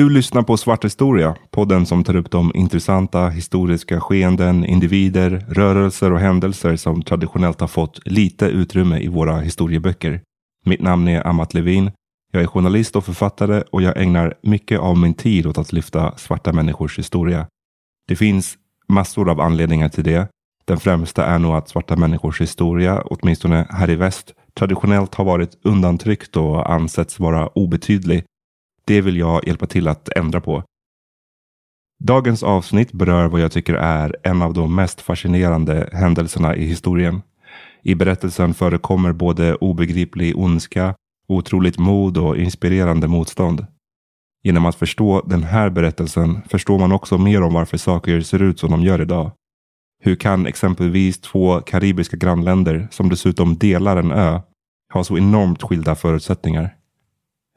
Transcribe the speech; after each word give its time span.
Du 0.00 0.10
lyssnar 0.10 0.42
på 0.42 0.56
Svart 0.56 0.84
historia, 0.84 1.36
podden 1.50 1.86
som 1.86 2.04
tar 2.04 2.16
upp 2.16 2.30
de 2.30 2.52
intressanta 2.54 3.28
historiska 3.28 4.00
skeenden, 4.00 4.64
individer, 4.64 5.46
rörelser 5.48 6.12
och 6.12 6.20
händelser 6.20 6.76
som 6.76 7.02
traditionellt 7.02 7.60
har 7.60 7.68
fått 7.68 8.06
lite 8.06 8.46
utrymme 8.46 8.98
i 8.98 9.08
våra 9.08 9.40
historieböcker. 9.40 10.20
Mitt 10.64 10.82
namn 10.82 11.08
är 11.08 11.26
Amat 11.26 11.54
Levin. 11.54 11.90
Jag 12.32 12.42
är 12.42 12.46
journalist 12.46 12.96
och 12.96 13.04
författare 13.04 13.62
och 13.72 13.82
jag 13.82 14.02
ägnar 14.02 14.34
mycket 14.42 14.80
av 14.80 14.98
min 14.98 15.14
tid 15.14 15.46
åt 15.46 15.58
att 15.58 15.72
lyfta 15.72 16.16
svarta 16.16 16.52
människors 16.52 16.98
historia. 16.98 17.46
Det 18.08 18.16
finns 18.16 18.56
massor 18.88 19.30
av 19.30 19.40
anledningar 19.40 19.88
till 19.88 20.04
det. 20.04 20.28
Den 20.64 20.78
främsta 20.78 21.26
är 21.26 21.38
nog 21.38 21.54
att 21.54 21.68
svarta 21.68 21.96
människors 21.96 22.40
historia, 22.40 23.02
åtminstone 23.04 23.66
här 23.70 23.90
i 23.90 23.96
väst, 23.96 24.34
traditionellt 24.54 25.14
har 25.14 25.24
varit 25.24 25.58
undantryckt 25.64 26.36
och 26.36 26.72
ansetts 26.72 27.20
vara 27.20 27.48
obetydlig 27.48 28.24
det 28.84 29.00
vill 29.00 29.16
jag 29.16 29.46
hjälpa 29.46 29.66
till 29.66 29.88
att 29.88 30.08
ändra 30.08 30.40
på. 30.40 30.62
Dagens 32.04 32.42
avsnitt 32.42 32.92
berör 32.92 33.28
vad 33.28 33.40
jag 33.40 33.52
tycker 33.52 33.74
är 33.74 34.16
en 34.22 34.42
av 34.42 34.54
de 34.54 34.74
mest 34.74 35.00
fascinerande 35.00 35.90
händelserna 35.92 36.56
i 36.56 36.66
historien. 36.66 37.22
I 37.82 37.94
berättelsen 37.94 38.54
förekommer 38.54 39.12
både 39.12 39.54
obegriplig 39.54 40.38
ondska, 40.38 40.94
otroligt 41.28 41.78
mod 41.78 42.18
och 42.18 42.36
inspirerande 42.36 43.08
motstånd. 43.08 43.66
Genom 44.42 44.66
att 44.66 44.74
förstå 44.74 45.22
den 45.26 45.42
här 45.42 45.70
berättelsen 45.70 46.42
förstår 46.48 46.78
man 46.78 46.92
också 46.92 47.18
mer 47.18 47.42
om 47.42 47.54
varför 47.54 47.76
saker 47.76 48.20
ser 48.20 48.42
ut 48.42 48.58
som 48.58 48.70
de 48.70 48.82
gör 48.82 49.02
idag. 49.02 49.32
Hur 50.02 50.16
kan 50.16 50.46
exempelvis 50.46 51.20
två 51.20 51.60
karibiska 51.60 52.16
grannländer, 52.16 52.88
som 52.90 53.08
dessutom 53.08 53.56
delar 53.58 53.96
en 53.96 54.10
ö, 54.10 54.40
ha 54.92 55.04
så 55.04 55.18
enormt 55.18 55.62
skilda 55.62 55.94
förutsättningar? 55.94 56.76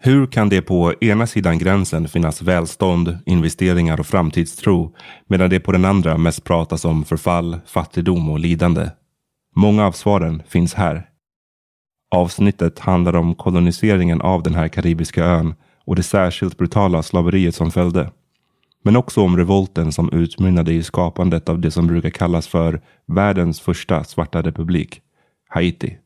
Hur 0.05 0.27
kan 0.27 0.49
det 0.49 0.61
på 0.61 0.93
ena 1.01 1.27
sidan 1.27 1.57
gränsen 1.57 2.07
finnas 2.07 2.41
välstånd, 2.41 3.17
investeringar 3.25 3.99
och 3.99 4.05
framtidstro 4.05 4.95
medan 5.27 5.49
det 5.49 5.59
på 5.59 5.71
den 5.71 5.85
andra 5.85 6.17
mest 6.17 6.43
pratas 6.43 6.85
om 6.85 7.05
förfall, 7.05 7.59
fattigdom 7.65 8.29
och 8.29 8.39
lidande? 8.39 8.89
Många 9.55 9.85
av 9.85 9.91
svaren 9.91 10.43
finns 10.47 10.73
här. 10.73 11.09
Avsnittet 12.11 12.79
handlar 12.79 13.15
om 13.15 13.35
koloniseringen 13.35 14.21
av 14.21 14.43
den 14.43 14.55
här 14.55 14.67
karibiska 14.67 15.25
ön 15.25 15.55
och 15.85 15.95
det 15.95 16.03
särskilt 16.03 16.57
brutala 16.57 17.03
slaveriet 17.03 17.55
som 17.55 17.71
följde. 17.71 18.11
Men 18.83 18.95
också 18.95 19.21
om 19.21 19.37
revolten 19.37 19.91
som 19.91 20.13
utmynnade 20.13 20.73
i 20.73 20.83
skapandet 20.83 21.49
av 21.49 21.59
det 21.59 21.71
som 21.71 21.87
brukar 21.87 22.09
kallas 22.09 22.47
för 22.47 22.81
världens 23.07 23.59
första 23.59 24.03
svarta 24.03 24.41
republik, 24.41 25.01
Haiti. 25.49 25.97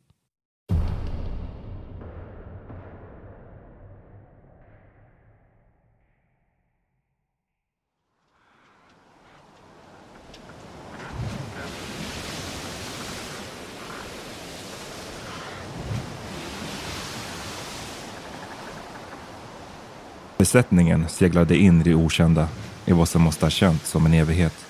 Besättningen 20.47 21.09
seglade 21.09 21.57
in 21.57 21.81
i 21.81 21.83
det 21.83 21.95
okända, 21.95 22.47
i 22.85 22.91
vad 22.91 23.09
som 23.09 23.21
måste 23.21 23.45
ha 23.45 23.49
känts 23.49 23.89
som 23.89 24.05
en 24.05 24.13
evighet. 24.13 24.65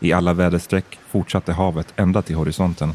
I 0.00 0.12
alla 0.12 0.32
väderstreck 0.32 0.98
fortsatte 1.08 1.52
havet 1.52 1.92
ända 1.96 2.22
till 2.22 2.36
horisonten. 2.36 2.92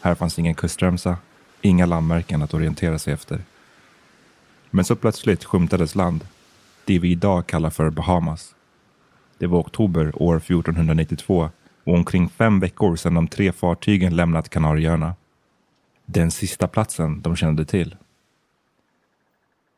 Här 0.00 0.14
fanns 0.14 0.38
ingen 0.38 0.54
kustremsa, 0.54 1.16
inga 1.62 1.86
landmärken 1.86 2.42
att 2.42 2.54
orientera 2.54 2.98
sig 2.98 3.12
efter. 3.12 3.40
Men 4.70 4.84
så 4.84 4.96
plötsligt 4.96 5.44
skymtades 5.44 5.94
land, 5.94 6.26
det 6.84 6.98
vi 6.98 7.10
idag 7.10 7.46
kallar 7.46 7.70
för 7.70 7.90
Bahamas. 7.90 8.54
Det 9.38 9.46
var 9.46 9.60
oktober 9.60 10.22
år 10.22 10.36
1492 10.36 11.50
och 11.84 11.94
omkring 11.94 12.28
fem 12.28 12.60
veckor 12.60 12.96
sedan 12.96 13.14
de 13.14 13.28
tre 13.28 13.52
fartygen 13.52 14.16
lämnat 14.16 14.48
Kanarieöarna. 14.48 15.14
Den 16.06 16.30
sista 16.30 16.68
platsen 16.68 17.20
de 17.22 17.36
kände 17.36 17.64
till. 17.64 17.96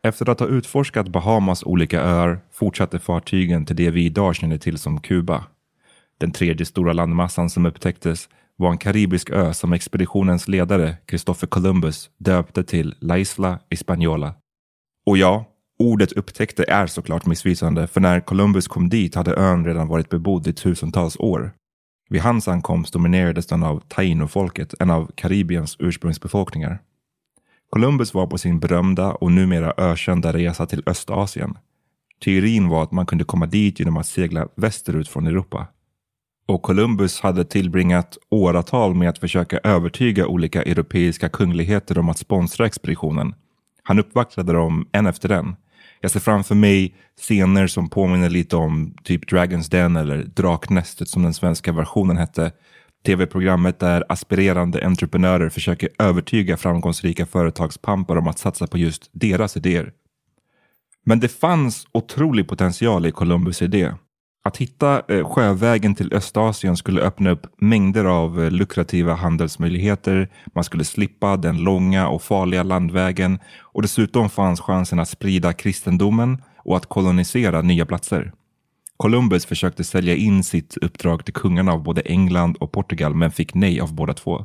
Efter 0.04 0.30
att 0.30 0.40
ha 0.40 0.46
utforskat 0.46 1.08
Bahamas 1.08 1.62
olika 1.62 2.00
öar 2.00 2.40
fortsatte 2.52 2.98
fartygen 2.98 3.66
till 3.66 3.76
det 3.76 3.90
vi 3.90 4.04
idag 4.04 4.36
känner 4.36 4.58
till 4.58 4.78
som 4.78 5.00
Kuba. 5.00 5.44
Den 6.18 6.30
tredje 6.30 6.66
stora 6.66 6.92
landmassan 6.92 7.50
som 7.50 7.66
upptäcktes 7.66 8.28
var 8.56 8.70
en 8.70 8.78
karibisk 8.78 9.30
ö 9.30 9.54
som 9.54 9.72
expeditionens 9.72 10.48
ledare 10.48 10.96
Christopher 11.08 11.46
Columbus 11.46 12.10
döpte 12.18 12.64
till 12.64 12.94
La 13.00 13.18
Isla 13.18 13.58
Española. 13.70 14.34
Och 15.06 15.18
ja, 15.18 15.44
ordet 15.78 16.12
upptäckte 16.12 16.64
är 16.68 16.86
såklart 16.86 17.26
missvisande 17.26 17.86
för 17.86 18.00
när 18.00 18.20
Columbus 18.20 18.68
kom 18.68 18.88
dit 18.88 19.14
hade 19.14 19.34
ön 19.34 19.64
redan 19.64 19.88
varit 19.88 20.08
bebodd 20.08 20.46
i 20.46 20.52
tusentals 20.52 21.16
år. 21.16 21.52
Vid 22.10 22.20
hans 22.20 22.48
ankomst 22.48 22.92
dominerades 22.92 23.46
den 23.46 23.62
av 23.62 23.82
tainofolket, 23.88 24.74
en 24.80 24.90
av 24.90 25.10
Karibiens 25.14 25.76
ursprungsbefolkningar. 25.78 26.78
Columbus 27.74 28.14
var 28.14 28.26
på 28.26 28.38
sin 28.38 28.58
berömda 28.58 29.12
och 29.12 29.32
numera 29.32 29.74
ökända 29.76 30.32
resa 30.32 30.66
till 30.66 30.82
Östasien. 30.86 31.58
Teorin 32.24 32.68
var 32.68 32.82
att 32.82 32.92
man 32.92 33.06
kunde 33.06 33.24
komma 33.24 33.46
dit 33.46 33.78
genom 33.78 33.96
att 33.96 34.06
segla 34.06 34.48
västerut 34.54 35.08
från 35.08 35.26
Europa. 35.26 35.66
Och 36.46 36.62
Columbus 36.62 37.20
hade 37.20 37.44
tillbringat 37.44 38.18
åratal 38.30 38.94
med 38.94 39.08
att 39.08 39.18
försöka 39.18 39.58
övertyga 39.58 40.26
olika 40.26 40.62
europeiska 40.62 41.28
kungligheter 41.28 41.98
om 41.98 42.08
att 42.08 42.18
sponsra 42.18 42.66
expeditionen. 42.66 43.34
Han 43.82 43.98
uppvaktade 43.98 44.52
dem 44.52 44.88
en 44.92 45.06
efter 45.06 45.28
en. 45.28 45.56
Jag 46.00 46.10
ser 46.10 46.20
framför 46.20 46.54
mig 46.54 46.94
scener 47.20 47.66
som 47.66 47.88
påminner 47.88 48.30
lite 48.30 48.56
om 48.56 48.94
typ 49.04 49.28
Dragons 49.28 49.68
Den 49.68 49.96
eller 49.96 50.22
Draknästet 50.22 51.08
som 51.08 51.22
den 51.22 51.34
svenska 51.34 51.72
versionen 51.72 52.16
hette 52.16 52.52
tv-programmet 53.06 53.78
där 53.78 54.04
aspirerande 54.08 54.86
entreprenörer 54.86 55.48
försöker 55.48 55.88
övertyga 55.98 56.56
framgångsrika 56.56 57.26
företagspampar 57.26 58.16
om 58.16 58.28
att 58.28 58.38
satsa 58.38 58.66
på 58.66 58.78
just 58.78 59.10
deras 59.12 59.56
idéer. 59.56 59.92
Men 61.04 61.20
det 61.20 61.28
fanns 61.28 61.86
otrolig 61.92 62.48
potential 62.48 63.06
i 63.06 63.10
Columbus 63.10 63.62
idé. 63.62 63.92
Att 64.44 64.56
hitta 64.56 65.02
eh, 65.08 65.28
sjövägen 65.28 65.94
till 65.94 66.14
Östasien 66.14 66.76
skulle 66.76 67.00
öppna 67.00 67.30
upp 67.30 67.46
mängder 67.58 68.04
av 68.04 68.44
eh, 68.44 68.50
lukrativa 68.50 69.14
handelsmöjligheter. 69.14 70.28
Man 70.54 70.64
skulle 70.64 70.84
slippa 70.84 71.36
den 71.36 71.56
långa 71.56 72.08
och 72.08 72.22
farliga 72.22 72.62
landvägen 72.62 73.38
och 73.60 73.82
dessutom 73.82 74.30
fanns 74.30 74.60
chansen 74.60 74.98
att 74.98 75.08
sprida 75.08 75.52
kristendomen 75.52 76.42
och 76.56 76.76
att 76.76 76.86
kolonisera 76.86 77.62
nya 77.62 77.86
platser. 77.86 78.32
Columbus 78.96 79.46
försökte 79.46 79.84
sälja 79.84 80.14
in 80.14 80.44
sitt 80.44 80.76
uppdrag 80.76 81.24
till 81.24 81.34
kungarna 81.34 81.72
av 81.72 81.82
både 81.82 82.00
England 82.00 82.56
och 82.56 82.72
Portugal 82.72 83.14
men 83.14 83.30
fick 83.30 83.54
nej 83.54 83.80
av 83.80 83.94
båda 83.94 84.14
två. 84.14 84.44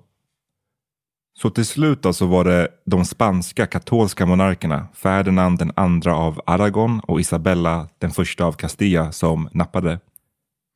Så 1.42 1.50
till 1.50 1.66
slut 1.66 2.06
så 2.12 2.26
var 2.26 2.44
det 2.44 2.68
de 2.86 3.06
spanska 3.06 3.66
katolska 3.66 4.26
monarkerna 4.26 4.88
Ferdinand 4.94 5.60
den 5.60 5.72
andra 5.76 6.16
av 6.16 6.42
Aragon 6.46 7.00
och 7.00 7.20
Isabella 7.20 7.88
den 7.98 8.12
första 8.12 8.46
av 8.46 8.54
Castilla 8.54 9.12
som 9.12 9.50
nappade. 9.52 10.00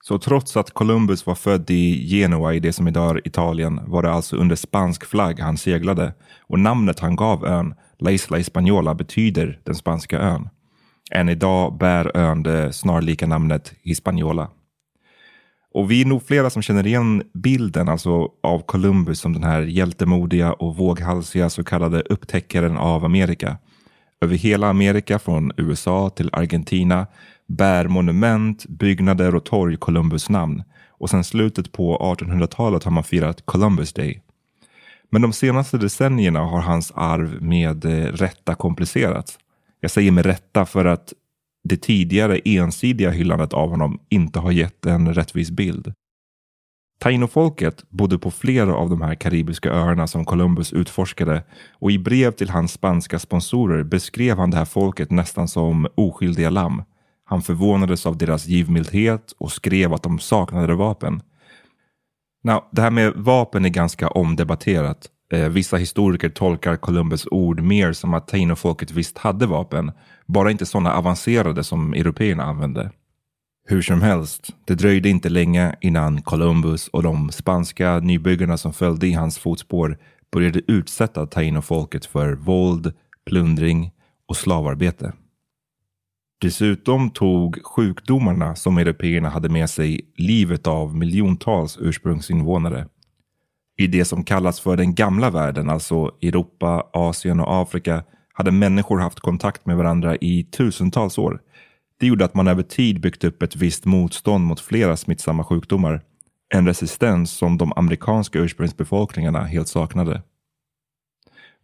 Så 0.04 0.20
trots 0.20 0.58
att 0.58 0.72
Columbus 0.72 1.26
var 1.26 1.36
född 1.36 1.70
i 1.70 2.08
Genua 2.08 2.54
i 2.54 2.60
det 2.60 2.74
som 2.74 2.88
idag 2.88 3.18
är 3.18 3.28
Italien 3.28 3.80
var 3.88 4.04
det 4.04 4.12
alltså 4.12 4.36
under 4.36 4.56
spansk 4.56 5.06
flagg 5.06 5.40
han 5.40 5.58
seglade 5.58 6.14
och 6.42 6.60
namnet 6.60 7.00
han 7.00 7.16
gav 7.16 7.46
ön, 7.46 7.74
La 8.00 8.12
Isla 8.12 8.40
Española, 8.40 8.96
betyder 8.96 9.60
den 9.64 9.76
spanska 9.76 10.20
ön. 10.20 10.50
Än 11.16 11.30
idag 11.30 11.78
bär 11.78 12.18
ön 12.18 12.44
det 12.44 12.74
snarlika 12.74 13.28
namnet 13.28 13.74
Hispaniola. 13.82 14.50
Och 15.74 15.92
vi 15.92 16.02
är 16.02 16.06
nog 16.06 16.28
flera 16.28 16.50
som 16.50 16.62
känner 16.62 16.88
igen 16.88 17.24
bilden 17.34 17.90
alltså 17.90 18.30
av 18.44 18.60
Columbus 18.66 19.20
som 19.20 19.34
den 19.34 19.44
här 19.44 19.62
hjältemodiga 19.62 20.54
och 20.54 20.78
våghalsiga 20.78 21.50
så 21.50 21.64
kallade 21.64 22.02
upptäckaren 22.02 22.78
av 22.78 23.06
Amerika. 23.06 23.58
Över 24.22 24.36
hela 24.36 24.68
Amerika 24.68 25.20
från 25.20 25.52
USA 25.58 26.10
till 26.10 26.30
Argentina 26.34 27.08
bär 27.48 27.88
monument, 27.88 28.66
byggnader 28.66 29.36
och 29.36 29.46
torg 29.46 29.78
Columbus 29.78 30.30
namn. 30.30 30.64
Och 30.90 31.10
sedan 31.10 31.24
slutet 31.24 31.72
på 31.72 31.98
1800-talet 31.98 32.84
har 32.84 32.92
man 32.92 33.04
firat 33.04 33.46
Columbus 33.46 33.94
Day. 33.94 34.22
Men 35.10 35.22
de 35.22 35.34
senaste 35.34 35.78
decennierna 35.78 36.40
har 36.40 36.62
hans 36.62 36.92
arv 36.96 37.42
med 37.42 37.86
eh, 37.86 38.12
rätta 38.12 38.56
komplicerats. 38.56 39.40
Jag 39.84 39.92
säger 39.92 40.12
med 40.12 40.26
rätta 40.26 40.66
för 40.66 40.86
att 40.86 41.14
det 41.64 41.78
tidigare 41.78 42.40
ensidiga 42.46 43.10
hyllandet 43.12 43.54
av 43.54 43.70
honom 43.70 44.00
inte 44.10 44.40
har 44.40 44.52
gett 44.52 44.86
en 44.86 45.14
rättvis 45.14 45.52
bild. 45.52 45.94
Tainofolket 47.00 47.90
bodde 47.90 48.20
på 48.20 48.32
flera 48.32 48.76
av 48.76 48.90
de 48.90 49.02
här 49.02 49.16
karibiska 49.16 49.70
öarna 49.70 50.08
som 50.08 50.26
Columbus 50.26 50.74
utforskade 50.74 51.44
och 51.72 51.92
i 51.92 52.00
brev 52.00 52.32
till 52.32 52.50
hans 52.50 52.72
spanska 52.72 53.20
sponsorer 53.20 53.84
beskrev 53.84 54.38
han 54.38 54.52
det 54.52 54.58
här 54.58 54.66
folket 54.66 55.12
nästan 55.12 55.48
som 55.48 55.88
oskyldiga 55.96 56.50
lamm. 56.50 56.84
Han 57.26 57.42
förvånades 57.42 58.06
av 58.06 58.18
deras 58.18 58.46
givmildhet 58.46 59.34
och 59.38 59.52
skrev 59.52 59.94
att 59.94 60.04
de 60.04 60.20
saknade 60.20 60.76
vapen. 60.76 61.22
Now, 62.44 62.64
det 62.72 62.82
här 62.82 62.92
med 62.92 63.14
vapen 63.16 63.66
är 63.66 63.70
ganska 63.70 64.08
omdebatterat. 64.08 65.10
Eh, 65.32 65.50
vissa 65.50 65.78
historiker 65.78 66.30
tolkar 66.30 66.76
Columbus 66.76 67.28
ord 67.32 67.62
mer 67.62 67.94
som 67.94 68.14
att 68.14 68.28
tainofolket 68.28 68.92
visst 68.92 69.18
hade 69.18 69.46
vapen, 69.46 69.92
bara 70.26 70.52
inte 70.52 70.66
sådana 70.66 70.94
avancerade 70.94 71.64
som 71.64 71.94
européerna 71.94 72.44
använde. 72.44 72.92
Hur 73.66 73.82
som 73.82 74.02
helst, 74.02 74.50
det 74.66 74.76
dröjde 74.76 75.10
inte 75.10 75.30
länge 75.30 75.76
innan 75.82 76.22
Columbus 76.22 76.88
och 76.88 77.04
de 77.04 77.32
spanska 77.32 78.00
nybyggarna 78.00 78.58
som 78.58 78.74
följde 78.74 79.08
i 79.08 79.14
hans 79.14 79.38
fotspår 79.38 79.98
började 80.32 80.62
utsätta 80.68 81.26
tainofolket 81.26 82.06
för 82.06 82.34
våld, 82.34 82.94
plundring 83.26 83.92
och 84.28 84.38
slavarbete. 84.38 85.14
Dessutom 86.42 87.10
tog 87.10 87.66
sjukdomarna 87.66 88.56
som 88.56 88.78
européerna 88.78 89.30
hade 89.30 89.50
med 89.50 89.70
sig 89.70 90.02
livet 90.18 90.68
av 90.68 90.96
miljontals 90.96 91.78
ursprungsinvånare. 91.82 92.88
I 93.78 93.88
det 93.88 94.06
som 94.06 94.24
kallas 94.24 94.60
för 94.60 94.78
den 94.78 94.96
gamla 94.96 95.30
världen, 95.30 95.70
alltså 95.70 96.12
Europa, 96.22 96.90
Asien 96.94 97.40
och 97.40 97.62
Afrika, 97.62 98.04
hade 98.34 98.52
människor 98.52 99.00
haft 99.00 99.20
kontakt 99.20 99.66
med 99.66 99.78
varandra 99.78 100.16
i 100.16 100.44
tusentals 100.44 101.18
år. 101.18 101.40
Det 102.00 102.08
gjorde 102.08 102.26
att 102.26 102.36
man 102.36 102.48
över 102.48 102.64
tid 102.64 103.02
byggt 103.02 103.24
upp 103.24 103.44
ett 103.44 103.56
visst 103.56 103.86
motstånd 103.86 104.46
mot 104.46 104.60
flera 104.60 104.98
smittsamma 104.98 105.44
sjukdomar. 105.44 106.02
En 106.54 106.68
resistens 106.68 107.32
som 107.32 107.58
de 107.58 107.74
amerikanska 107.76 108.40
ursprungsbefolkningarna 108.40 109.44
helt 109.44 109.68
saknade. 109.68 110.22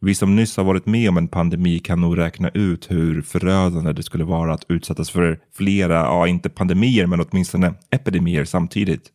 Vi 0.02 0.16
som 0.16 0.36
nyss 0.36 0.58
har 0.58 0.64
varit 0.64 0.86
med 0.86 1.10
om 1.10 1.18
en 1.18 1.28
pandemi 1.28 1.80
kan 1.80 2.02
nog 2.02 2.18
räkna 2.18 2.50
ut 2.50 2.92
hur 2.92 3.22
förödande 3.22 3.94
det 3.94 4.04
skulle 4.04 4.24
vara 4.24 4.54
att 4.54 4.66
utsättas 4.70 5.10
för 5.10 5.40
flera, 5.54 5.94
ja 5.94 6.28
inte 6.28 6.50
pandemier 6.50 7.06
men 7.06 7.22
åtminstone 7.22 7.74
epidemier 7.90 8.46
samtidigt. 8.46 9.12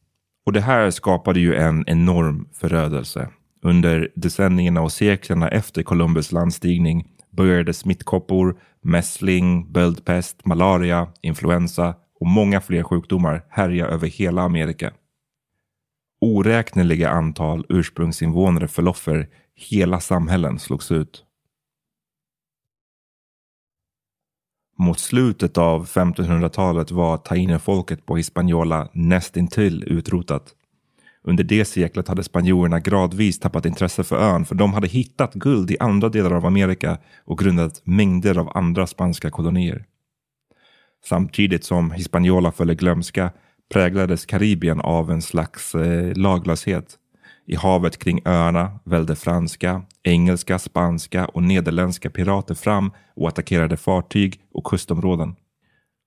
Och 0.47 0.53
det 0.53 0.61
här 0.61 0.91
skapade 0.91 1.41
ju 1.41 1.55
en 1.55 1.85
enorm 1.87 2.49
förödelse. 2.53 3.29
Under 3.63 4.09
decennierna 4.15 4.81
och 4.81 4.93
seklerna 4.93 5.49
efter 5.49 5.83
Columbus 5.83 6.33
landstigning 6.33 7.09
började 7.31 7.75
smittkoppor, 7.75 8.61
mässling, 8.83 9.73
böldpest, 9.73 10.47
malaria, 10.47 11.09
influensa 11.23 11.95
och 12.21 12.27
många 12.27 12.61
fler 12.61 12.83
sjukdomar 12.83 13.45
härja 13.51 13.87
över 13.87 14.09
hela 14.09 14.43
Amerika. 14.43 14.93
Oräkneliga 16.21 17.11
antal 17.11 17.67
ursprungsinvånare 17.69 18.69
föll 18.69 18.89
offer, 18.89 19.29
hela 19.55 20.01
samhällen 20.01 20.59
slogs 20.59 20.93
ut. 20.93 21.25
Mot 24.77 24.99
slutet 24.99 25.59
av 25.59 25.87
1500-talet 25.87 26.91
var 26.91 27.17
tainofolket 27.17 28.07
på 28.07 28.17
Hispaniola 28.17 28.89
nästintill 28.93 29.85
utrotat. 29.87 30.55
Under 31.23 31.45
det 31.45 31.65
seklet 31.65 32.09
hade 32.09 32.23
spanjorerna 32.23 32.81
gradvis 32.81 33.39
tappat 33.39 33.67
intresse 33.67 34.05
för 34.05 34.17
ön 34.17 34.45
för 34.45 34.55
de 34.55 34.73
hade 34.73 34.87
hittat 34.87 35.35
guld 35.35 35.71
i 35.71 35.79
andra 35.81 36.09
delar 36.09 36.31
av 36.33 36.47
Amerika 36.47 36.99
och 37.25 37.39
grundat 37.39 37.83
mängder 37.85 38.39
av 38.39 38.57
andra 38.57 38.87
spanska 38.87 39.31
kolonier. 39.31 39.85
Samtidigt 41.05 41.65
som 41.65 41.91
Hispaniola 41.91 42.53
föll 42.53 42.71
i 42.71 42.75
glömska 42.75 43.31
präglades 43.73 44.27
Karibien 44.27 44.81
av 44.81 45.11
en 45.11 45.23
slags 45.23 45.75
eh, 45.75 46.17
laglöshet. 46.17 46.99
I 47.47 47.57
havet 47.57 47.99
kring 47.99 48.21
öarna 48.25 48.81
välde 48.85 49.17
franska, 49.17 49.83
engelska, 50.03 50.59
spanska 50.59 51.27
och 51.27 51.43
nederländska 51.43 52.11
pirater 52.11 52.55
fram 52.55 52.93
och 53.17 53.29
attackerade 53.29 53.77
fartyg 53.77 54.41
och 54.55 54.65
kustområden. 54.65 55.37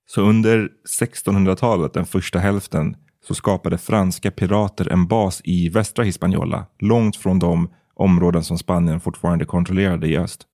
Så 0.06 0.22
under 0.22 0.68
1600-talet, 1.00 1.94
den 1.94 2.06
första 2.06 2.38
hälften, 2.38 2.96
så 3.26 3.34
skapade 3.34 3.78
franska 3.78 4.30
pirater 4.30 4.92
en 4.92 5.06
bas 5.06 5.40
i 5.44 5.68
västra 5.68 6.04
Hispaniola, 6.04 6.66
långt 6.78 7.16
från 7.16 7.38
de 7.38 7.70
områden 7.94 8.44
som 8.44 8.58
Spanien 8.58 9.00
fortfarande 9.00 9.44
kontrollerade 9.44 10.06
i 10.06 10.18
öst. 10.18 10.44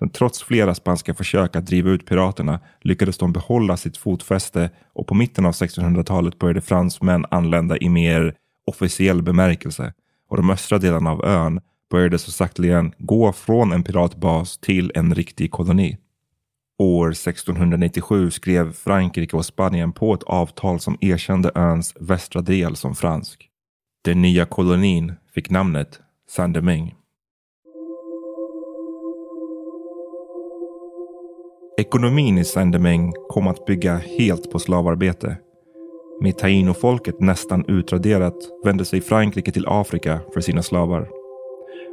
Men 0.00 0.10
trots 0.10 0.42
flera 0.42 0.74
spanska 0.74 1.14
försök 1.14 1.56
att 1.56 1.66
driva 1.66 1.90
ut 1.90 2.06
piraterna 2.06 2.60
lyckades 2.80 3.18
de 3.18 3.32
behålla 3.32 3.76
sitt 3.76 3.96
fotfäste 3.96 4.70
och 4.94 5.06
på 5.06 5.14
mitten 5.14 5.46
av 5.46 5.52
1600-talet 5.52 6.38
började 6.38 6.60
fransmän 6.60 7.26
anlända 7.30 7.76
i 7.76 7.88
mer 7.88 8.34
officiell 8.66 9.22
bemärkelse 9.22 9.92
och 10.34 10.42
de 10.42 10.50
östra 10.50 10.78
delarna 10.78 11.10
av 11.10 11.24
ön 11.24 11.60
började 11.90 12.18
så 12.18 12.30
sakteligen 12.30 12.92
gå 12.98 13.32
från 13.32 13.72
en 13.72 13.82
piratbas 13.82 14.58
till 14.58 14.92
en 14.94 15.14
riktig 15.14 15.50
koloni. 15.50 15.98
År 16.78 17.10
1697 17.10 18.30
skrev 18.30 18.72
Frankrike 18.72 19.36
och 19.36 19.46
Spanien 19.46 19.92
på 19.92 20.14
ett 20.14 20.22
avtal 20.22 20.80
som 20.80 20.98
erkände 21.00 21.50
öns 21.54 21.94
västra 22.00 22.42
del 22.42 22.76
som 22.76 22.94
fransk. 22.94 23.48
Den 24.04 24.22
nya 24.22 24.44
kolonin 24.44 25.12
fick 25.34 25.50
namnet 25.50 26.00
Saint-Domingue. 26.30 26.94
Ekonomin 31.78 32.38
i 32.38 32.44
Saint-Domingue 32.44 33.12
kom 33.28 33.48
att 33.48 33.66
bygga 33.66 33.96
helt 33.96 34.50
på 34.50 34.58
slavarbete. 34.58 35.36
Med 36.20 36.38
tainofolket 36.38 37.20
nästan 37.20 37.64
utraderat 37.68 38.36
vände 38.64 38.84
sig 38.84 39.00
Frankrike 39.00 39.52
till 39.52 39.66
Afrika 39.68 40.20
för 40.34 40.40
sina 40.40 40.62
slavar. 40.62 41.08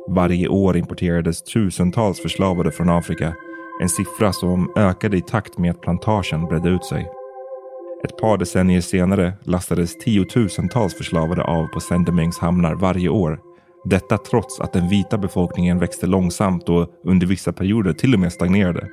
Varje 0.09 0.47
år 0.47 0.77
importerades 0.77 1.43
tusentals 1.43 2.21
förslavade 2.21 2.71
från 2.71 2.89
Afrika 2.89 3.33
en 3.81 3.89
siffra 3.89 4.33
som 4.33 4.73
ökade 4.75 5.17
i 5.17 5.21
takt 5.21 5.57
med 5.57 5.71
att 5.71 5.81
plantagen 5.81 6.45
bredde 6.45 6.69
ut 6.69 6.85
sig. 6.85 7.11
Ett 8.03 8.17
par 8.17 8.37
decennier 8.37 8.81
senare 8.81 9.33
lastades 9.43 9.97
tiotusentals 9.97 10.93
förslavade 10.93 11.43
av 11.43 11.67
på 11.67 11.79
Saint-Domingues 11.79 12.39
hamnar 12.39 12.75
varje 12.75 13.09
år. 13.09 13.39
Detta 13.85 14.17
trots 14.17 14.59
att 14.59 14.73
den 14.73 14.89
vita 14.89 15.17
befolkningen 15.17 15.79
växte 15.79 16.07
långsamt 16.07 16.69
och 16.69 16.89
under 17.05 17.27
vissa 17.27 17.53
perioder 17.53 17.93
till 17.93 18.13
och 18.13 18.19
med 18.19 18.33
stagnerade. 18.33 18.87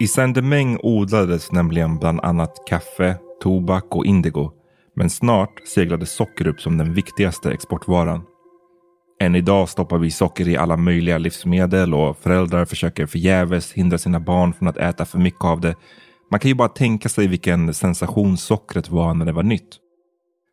I 0.00 0.06
Saint-Domingue 0.06 0.78
odlades 0.82 1.52
nämligen 1.52 1.98
bland 1.98 2.20
annat 2.20 2.64
kaffe, 2.68 3.16
tobak 3.40 3.96
och 3.96 4.06
indigo. 4.06 4.50
Men 4.96 5.10
snart 5.10 5.68
seglade 5.68 6.06
socker 6.06 6.46
upp 6.46 6.60
som 6.60 6.78
den 6.78 6.94
viktigaste 6.94 7.52
exportvaran. 7.52 8.22
Än 9.20 9.34
idag 9.34 9.68
stoppar 9.68 9.98
vi 9.98 10.10
socker 10.10 10.48
i 10.48 10.56
alla 10.56 10.76
möjliga 10.76 11.18
livsmedel 11.18 11.94
och 11.94 12.18
föräldrar 12.18 12.64
försöker 12.64 13.06
förgäves 13.06 13.72
hindra 13.72 13.98
sina 13.98 14.20
barn 14.20 14.52
från 14.52 14.68
att 14.68 14.76
äta 14.76 15.04
för 15.04 15.18
mycket 15.18 15.44
av 15.44 15.60
det. 15.60 15.74
Man 16.30 16.40
kan 16.40 16.48
ju 16.48 16.54
bara 16.54 16.68
tänka 16.68 17.08
sig 17.08 17.26
vilken 17.26 17.74
sensation 17.74 18.36
sockret 18.36 18.90
var 18.90 19.14
när 19.14 19.26
det 19.26 19.32
var 19.32 19.42
nytt. 19.42 19.76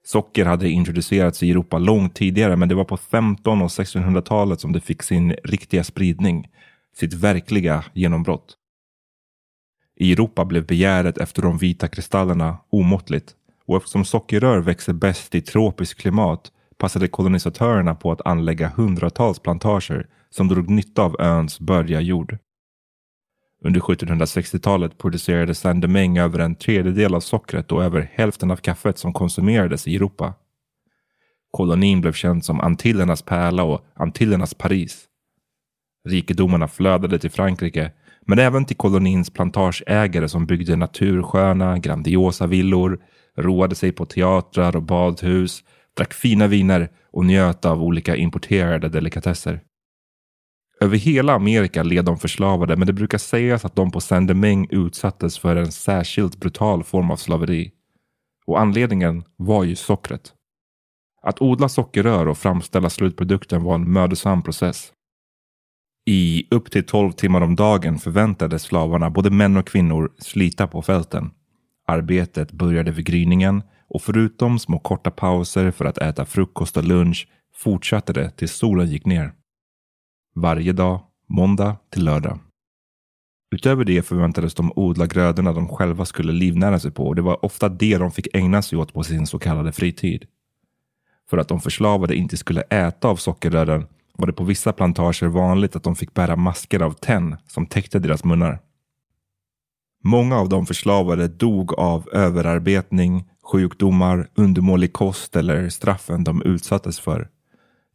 Socker 0.06 0.46
hade 0.46 0.70
introducerats 0.70 1.44
i 1.44 1.52
Europa 1.52 1.78
långt 1.78 2.16
tidigare 2.16 2.56
men 2.56 2.70
det 2.70 2.76
var 2.76 2.84
på 2.84 2.98
15 2.98 3.62
och 3.62 3.68
1600-talet 3.68 4.60
som 4.60 4.74
det 4.74 4.82
fick 4.82 5.04
sin 5.04 5.32
riktiga 5.44 5.84
spridning, 5.84 6.48
sitt 6.96 7.14
verkliga 7.14 7.84
genombrott. 7.94 8.57
I 10.00 10.12
Europa 10.12 10.46
blev 10.46 10.66
begäret 10.66 11.18
efter 11.18 11.42
de 11.42 11.58
vita 11.58 11.88
kristallerna 11.88 12.58
omåttligt 12.70 13.36
och 13.66 13.78
eftersom 13.78 14.06
sockerrör 14.06 14.60
växer 14.60 14.94
bäst 14.94 15.36
i 15.36 15.42
tropiskt 15.42 16.02
klimat 16.02 16.52
passade 16.78 17.08
kolonisatörerna 17.08 17.96
på 17.96 18.12
att 18.12 18.28
anlägga 18.28 18.72
hundratals 18.76 19.40
plantager 19.40 20.08
som 20.30 20.48
drog 20.48 20.70
nytta 20.70 21.02
av 21.02 21.22
öns 21.22 21.60
bördiga 21.60 22.02
jord. 22.02 22.38
Under 23.64 23.80
1760-talet 23.80 24.98
producerade 24.98 25.56
Saint-Domingue 25.56 26.24
över 26.24 26.40
en 26.40 26.56
tredjedel 26.56 27.16
av 27.16 27.20
sockret 27.20 27.72
och 27.72 27.84
över 27.84 28.12
hälften 28.14 28.52
av 28.52 28.56
kaffet 28.56 28.98
som 28.98 29.14
konsumerades 29.14 29.88
i 29.88 29.96
Europa. 29.96 30.34
Kolonin 31.52 32.02
blev 32.02 32.14
känd 32.14 32.46
som 32.46 32.60
Antillernas 32.60 33.22
pärla 33.22 33.64
och 33.64 33.86
Antillernas 33.94 34.54
Paris. 34.54 35.06
Rikedomarna 36.10 36.68
flödade 36.68 37.20
till 37.20 37.32
Frankrike, 37.32 37.92
men 38.28 38.40
även 38.40 38.66
till 38.66 38.78
kolonins 38.78 39.30
plantageägare 39.30 40.30
som 40.30 40.46
byggde 40.46 40.76
natursköna, 40.76 41.78
grandiosa 41.78 42.48
villor, 42.48 43.00
roade 43.38 43.76
sig 43.76 43.92
på 43.92 44.06
teatrar 44.06 44.76
och 44.76 44.84
badhus, 44.84 45.64
drack 45.98 46.14
fina 46.14 46.48
viner 46.48 46.90
och 47.12 47.26
njöt 47.26 47.66
av 47.66 47.84
olika 47.84 48.16
importerade 48.16 48.90
delikatesser. 48.90 49.62
Över 50.82 50.98
hela 50.98 51.34
Amerika 51.34 51.84
led 51.84 52.06
de 52.06 52.18
förslavade 52.18 52.76
men 52.76 52.88
det 52.88 52.94
brukar 52.94 53.18
sägas 53.18 53.66
att 53.66 53.76
de 53.76 53.92
på 53.92 54.02
Saint-Domingue 54.02 54.68
utsattes 54.72 55.40
för 55.40 55.56
en 55.56 55.72
särskilt 55.72 56.40
brutal 56.40 56.84
form 56.84 57.12
av 57.12 57.16
slaveri. 57.16 57.72
Och 58.46 58.60
anledningen 58.60 59.24
var 59.36 59.64
ju 59.64 59.76
sockret. 59.76 60.34
Att 61.22 61.42
odla 61.42 61.70
sockerrör 61.70 62.28
och 62.28 62.38
framställa 62.38 62.90
slutprodukten 62.90 63.64
var 63.64 63.76
en 63.76 63.92
mödosam 63.92 64.44
process. 64.44 64.94
I 66.10 66.48
upp 66.52 66.72
till 66.72 66.84
12 66.84 67.12
timmar 67.12 67.42
om 67.42 67.56
dagen 67.56 68.00
förväntades 68.00 68.64
slavarna, 68.64 69.10
både 69.10 69.30
män 69.30 69.58
och 69.58 69.68
kvinnor, 69.68 70.12
slita 70.20 70.68
på 70.68 70.82
fälten. 70.82 71.32
Arbetet 71.88 72.52
började 72.52 72.92
vid 72.92 73.06
gryningen 73.06 73.64
och 73.90 74.02
förutom 74.02 74.60
små 74.60 74.80
korta 74.80 75.12
pauser 75.12 75.72
för 75.72 75.86
att 75.86 75.98
äta 75.98 76.26
frukost 76.26 76.78
och 76.78 76.84
lunch 76.84 77.28
fortsatte 77.56 78.14
det 78.14 78.30
tills 78.30 78.52
solen 78.52 78.88
gick 78.88 79.06
ner 79.06 79.34
varje 80.36 80.74
dag, 80.74 81.00
måndag 81.30 81.78
till 81.92 82.06
lördag. 82.06 82.40
Utöver 83.56 83.86
det 83.86 84.02
förväntades 84.02 84.54
de 84.54 84.72
odla 84.76 85.06
grödorna 85.06 85.54
de 85.54 85.68
själva 85.68 86.06
skulle 86.06 86.34
livnära 86.34 86.80
sig 86.80 86.92
på 86.92 87.08
och 87.08 87.16
det 87.16 87.22
var 87.22 87.46
ofta 87.46 87.70
det 87.70 87.98
de 87.98 88.12
fick 88.12 88.36
ägna 88.36 88.62
sig 88.62 88.78
åt 88.78 88.94
på 88.94 89.04
sin 89.04 89.28
så 89.28 89.40
kallade 89.40 89.72
fritid. 89.72 90.26
För 91.30 91.38
att 91.38 91.48
de 91.48 91.62
förslavade 91.62 92.16
inte 92.16 92.38
skulle 92.38 92.62
äta 92.62 93.08
av 93.08 93.16
sockerrören 93.16 93.88
var 94.18 94.28
det 94.28 94.34
på 94.34 94.44
vissa 94.44 94.74
plantager 94.74 95.28
vanligt 95.28 95.76
att 95.76 95.84
de 95.84 95.96
fick 95.96 96.14
bära 96.14 96.36
masker 96.36 96.82
av 96.82 96.92
tenn 96.92 97.38
som 97.48 97.66
täckte 97.66 98.00
deras 98.00 98.24
munnar. 98.24 98.60
Många 100.04 100.38
av 100.38 100.50
de 100.50 100.66
förslavade 100.66 101.28
dog 101.28 101.74
av 101.74 102.10
överarbetning, 102.14 103.30
sjukdomar, 103.52 104.30
undermålig 104.36 104.94
kost 104.94 105.36
eller 105.36 105.70
straffen 105.70 106.24
de 106.24 106.42
utsattes 106.42 107.00
för. 107.00 107.30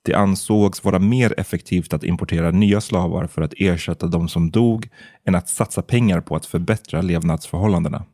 Det 0.04 0.14
ansågs 0.14 0.84
vara 0.84 0.98
mer 0.98 1.34
effektivt 1.36 1.92
att 1.92 2.04
importera 2.04 2.50
nya 2.50 2.80
slavar 2.80 3.26
för 3.26 3.42
att 3.42 3.54
ersätta 3.56 4.06
de 4.06 4.28
som 4.28 4.50
dog 4.50 4.88
än 5.24 5.34
att 5.34 5.48
satsa 5.48 5.82
pengar 5.82 6.20
på 6.20 6.36
att 6.36 6.46
förbättra 6.46 7.02
levnadsförhållandena. 7.02 8.04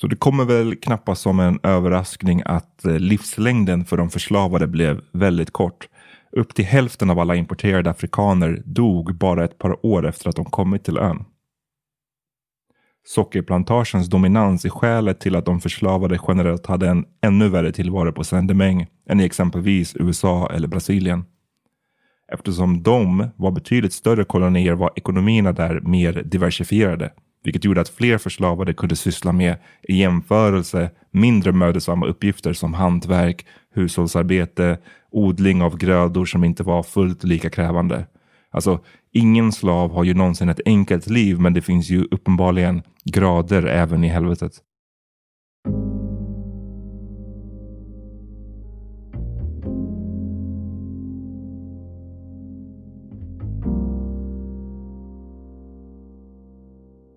Så 0.00 0.06
det 0.06 0.16
kommer 0.16 0.44
väl 0.44 0.76
knappast 0.76 1.22
som 1.22 1.40
en 1.40 1.60
överraskning 1.62 2.42
att 2.44 2.84
eh, 2.84 2.98
livslängden 2.98 3.84
för 3.84 3.96
de 3.96 4.10
förslavade 4.10 4.66
blev 4.66 5.00
väldigt 5.12 5.50
kort. 5.50 5.88
Upp 6.36 6.54
till 6.54 6.64
hälften 6.64 7.10
av 7.10 7.18
alla 7.18 7.34
importerade 7.34 7.90
afrikaner 7.90 8.62
dog 8.64 9.14
bara 9.14 9.44
ett 9.44 9.58
par 9.58 9.86
år 9.86 10.06
efter 10.06 10.28
att 10.28 10.36
de 10.36 10.44
kommit 10.44 10.84
till 10.84 10.98
ön. 10.98 11.24
Sockerplantagens 13.04 14.08
dominans 14.08 14.64
är 14.64 14.68
skälet 14.68 15.20
till 15.20 15.36
att 15.36 15.44
de 15.44 15.60
förslavade 15.60 16.18
generellt 16.28 16.66
hade 16.66 16.88
en 16.88 17.04
ännu 17.22 17.48
värre 17.48 17.72
tillvaro 17.72 18.12
på 18.12 18.24
Saint-Domingue 18.24 18.86
än 19.08 19.20
i 19.20 19.24
exempelvis 19.24 19.96
USA 19.96 20.50
eller 20.54 20.68
Brasilien. 20.68 21.24
Eftersom 22.32 22.82
de 22.82 23.30
var 23.36 23.50
betydligt 23.50 23.92
större 23.92 24.24
kolonier 24.24 24.72
var 24.72 24.90
ekonomierna 24.96 25.52
där 25.52 25.80
mer 25.80 26.12
diversifierade, 26.12 27.12
vilket 27.44 27.64
gjorde 27.64 27.80
att 27.80 27.88
fler 27.88 28.18
förslavade 28.18 28.74
kunde 28.74 28.96
syssla 28.96 29.32
med 29.32 29.56
i 29.82 29.96
jämförelse 29.96 30.90
mindre 31.10 31.52
mödosamma 31.52 32.06
uppgifter 32.06 32.52
som 32.52 32.74
hantverk, 32.74 33.46
hushållsarbete, 33.74 34.78
odling 35.10 35.62
av 35.62 35.76
grödor 35.76 36.24
som 36.24 36.44
inte 36.44 36.62
var 36.62 36.82
fullt 36.82 37.24
lika 37.24 37.50
krävande. 37.50 38.06
Alltså, 38.50 38.80
ingen 39.12 39.52
slav 39.52 39.92
har 39.92 40.04
ju 40.04 40.14
någonsin 40.14 40.48
ett 40.48 40.60
enkelt 40.66 41.06
liv, 41.06 41.40
men 41.40 41.54
det 41.54 41.62
finns 41.62 41.90
ju 41.90 42.04
uppenbarligen 42.10 42.82
grader 43.04 43.66
även 43.66 44.04
i 44.04 44.08
helvetet. 44.08 44.52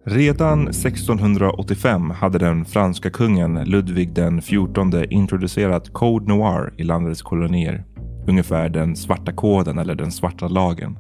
Redan 0.08 0.68
1685 0.68 2.10
hade 2.10 2.38
den 2.38 2.66
franska 2.66 3.10
kungen 3.10 3.64
Ludvig 3.64 4.14
den 4.14 4.42
XIV 4.42 5.06
introducerat 5.10 5.94
Code 5.94 6.26
Noir 6.28 6.74
i 6.78 6.84
landets 6.84 7.22
kolonier. 7.22 7.86
Ungefär 8.28 8.70
den 8.70 8.96
svarta 8.96 9.32
koden 9.32 9.78
eller 9.78 9.96
den 9.96 10.12
svarta 10.12 10.48
lagen. 10.48 10.98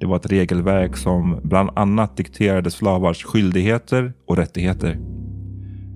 Det 0.00 0.06
var 0.06 0.16
ett 0.16 0.32
regelverk 0.32 0.96
som 0.96 1.40
bland 1.42 1.70
annat 1.76 2.16
dikterade 2.16 2.70
slavars 2.70 3.24
skyldigheter 3.24 4.12
och 4.26 4.36
rättigheter. 4.36 4.98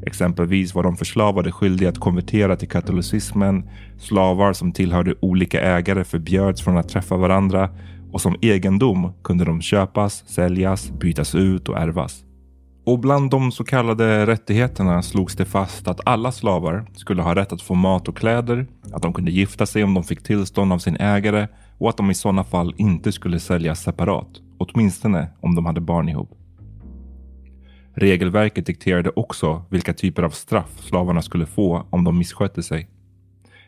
Exempelvis 0.07 0.75
var 0.75 0.83
de 0.83 0.97
förslavade 0.97 1.53
skyldiga 1.53 1.89
att 1.89 1.99
konvertera 1.99 2.57
till 2.57 2.69
katolicismen. 2.69 3.69
Slavar 3.99 4.53
som 4.53 4.73
tillhörde 4.73 5.15
olika 5.21 5.61
ägare 5.61 6.05
förbjöds 6.05 6.63
från 6.63 6.77
att 6.77 6.89
träffa 6.89 7.17
varandra 7.17 7.71
och 8.13 8.21
som 8.21 8.37
egendom 8.41 9.13
kunde 9.25 9.45
de 9.45 9.61
köpas, 9.61 10.25
säljas, 10.29 10.91
bytas 10.91 11.35
ut 11.35 11.69
och 11.69 11.79
ärvas. 11.79 12.25
Och 12.85 12.99
bland 12.99 13.31
de 13.31 13.53
så 13.53 13.65
kallade 13.65 14.27
rättigheterna 14.27 15.03
slogs 15.03 15.37
det 15.37 15.45
fast 15.45 15.89
att 15.89 16.01
alla 16.05 16.33
slavar 16.33 16.87
skulle 16.95 17.23
ha 17.23 17.35
rätt 17.35 17.53
att 17.53 17.63
få 17.63 17.75
mat 17.75 18.09
och 18.09 18.17
kläder, 18.17 18.67
att 18.93 19.03
de 19.03 19.13
kunde 19.13 19.31
gifta 19.31 19.67
sig 19.67 19.85
om 19.85 19.95
de 19.95 20.05
fick 20.05 20.23
tillstånd 20.23 20.73
av 20.73 20.79
sin 20.79 20.97
ägare 20.97 21.49
och 21.79 21.89
att 21.89 21.97
de 21.97 22.11
i 22.11 22.15
sådana 22.15 22.45
fall 22.45 22.75
inte 22.77 23.13
skulle 23.13 23.41
säljas 23.41 23.83
separat, 23.83 24.29
åtminstone 24.59 25.29
om 25.41 25.55
de 25.55 25.67
hade 25.67 25.81
barn 25.81 26.09
ihop. 26.09 26.31
Regelverket 27.95 28.67
dikterade 28.67 29.11
också 29.17 29.63
vilka 29.69 29.93
typer 29.95 30.23
av 30.23 30.31
straff 30.31 30.81
slavarna 30.81 31.23
skulle 31.23 31.47
få 31.47 31.87
om 31.91 32.05
de 32.05 32.19
misskötte 32.19 32.63
sig. 32.63 32.89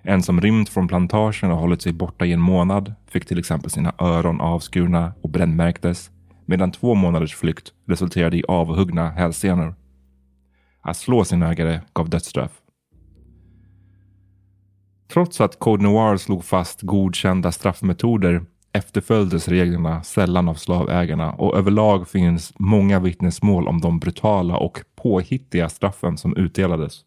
En 0.03 0.23
som 0.23 0.41
rymt 0.41 0.69
från 0.69 0.89
plantagen 0.89 1.51
och 1.51 1.59
hållit 1.59 1.83
sig 1.83 1.93
borta 1.93 2.27
i 2.27 2.33
en 2.33 2.41
månad 2.41 2.95
fick 3.09 3.27
till 3.27 3.39
exempel 3.39 3.71
sina 3.71 3.95
öron 3.99 4.41
avskurna 4.41 5.13
och 5.23 5.31
brännmärktes 5.31 6.11
medan 6.47 6.73
två 6.73 6.95
månaders 6.95 7.35
flykt 7.35 7.73
resulterade 7.87 8.37
i 8.37 8.45
avhuggna 8.49 9.11
hälsenor. 9.11 9.75
Att 10.81 10.97
slå 10.97 11.25
sin 11.25 11.43
ägare 11.43 11.81
gav 11.93 12.11
dödsstraff. 12.11 12.53
Trots 15.13 15.41
att 15.41 15.59
Code 15.59 15.83
Noir 15.83 16.17
slog 16.17 16.45
fast 16.45 16.83
godkända 16.83 17.53
straffmetoder 17.53 18.45
efterföljdes 18.73 19.49
reglerna 19.49 20.03
sällan 20.03 20.49
av 20.49 20.55
slavägarna 20.55 21.33
och 21.33 21.57
överlag 21.57 22.09
finns 22.09 22.53
många 22.59 23.01
vittnesmål 23.01 23.69
om 23.69 23.81
de 23.81 23.99
brutala 23.99 24.57
och 24.57 24.81
påhittiga 24.97 25.69
straffen 25.69 26.19
som 26.19 26.37
utdelades. 26.37 27.01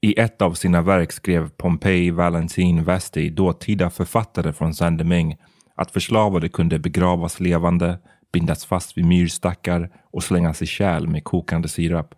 I 0.00 0.20
ett 0.20 0.42
av 0.42 0.54
sina 0.54 0.82
verk 0.82 1.12
skrev 1.12 1.48
Pompeji 1.48 2.10
Valentin 2.10 2.84
Vesti, 2.84 3.30
dåtida 3.30 3.90
författare 3.90 4.52
från 4.52 4.74
Saint-Domingue, 4.74 5.36
att 5.74 5.90
förslavade 5.90 6.48
kunde 6.48 6.78
begravas 6.78 7.40
levande, 7.40 7.98
bindas 8.32 8.64
fast 8.64 8.98
vid 8.98 9.04
myrstackar 9.04 9.90
och 10.12 10.24
slängas 10.24 10.62
i 10.62 10.66
kärl 10.66 11.06
med 11.06 11.24
kokande 11.24 11.68
sirap. 11.68 12.14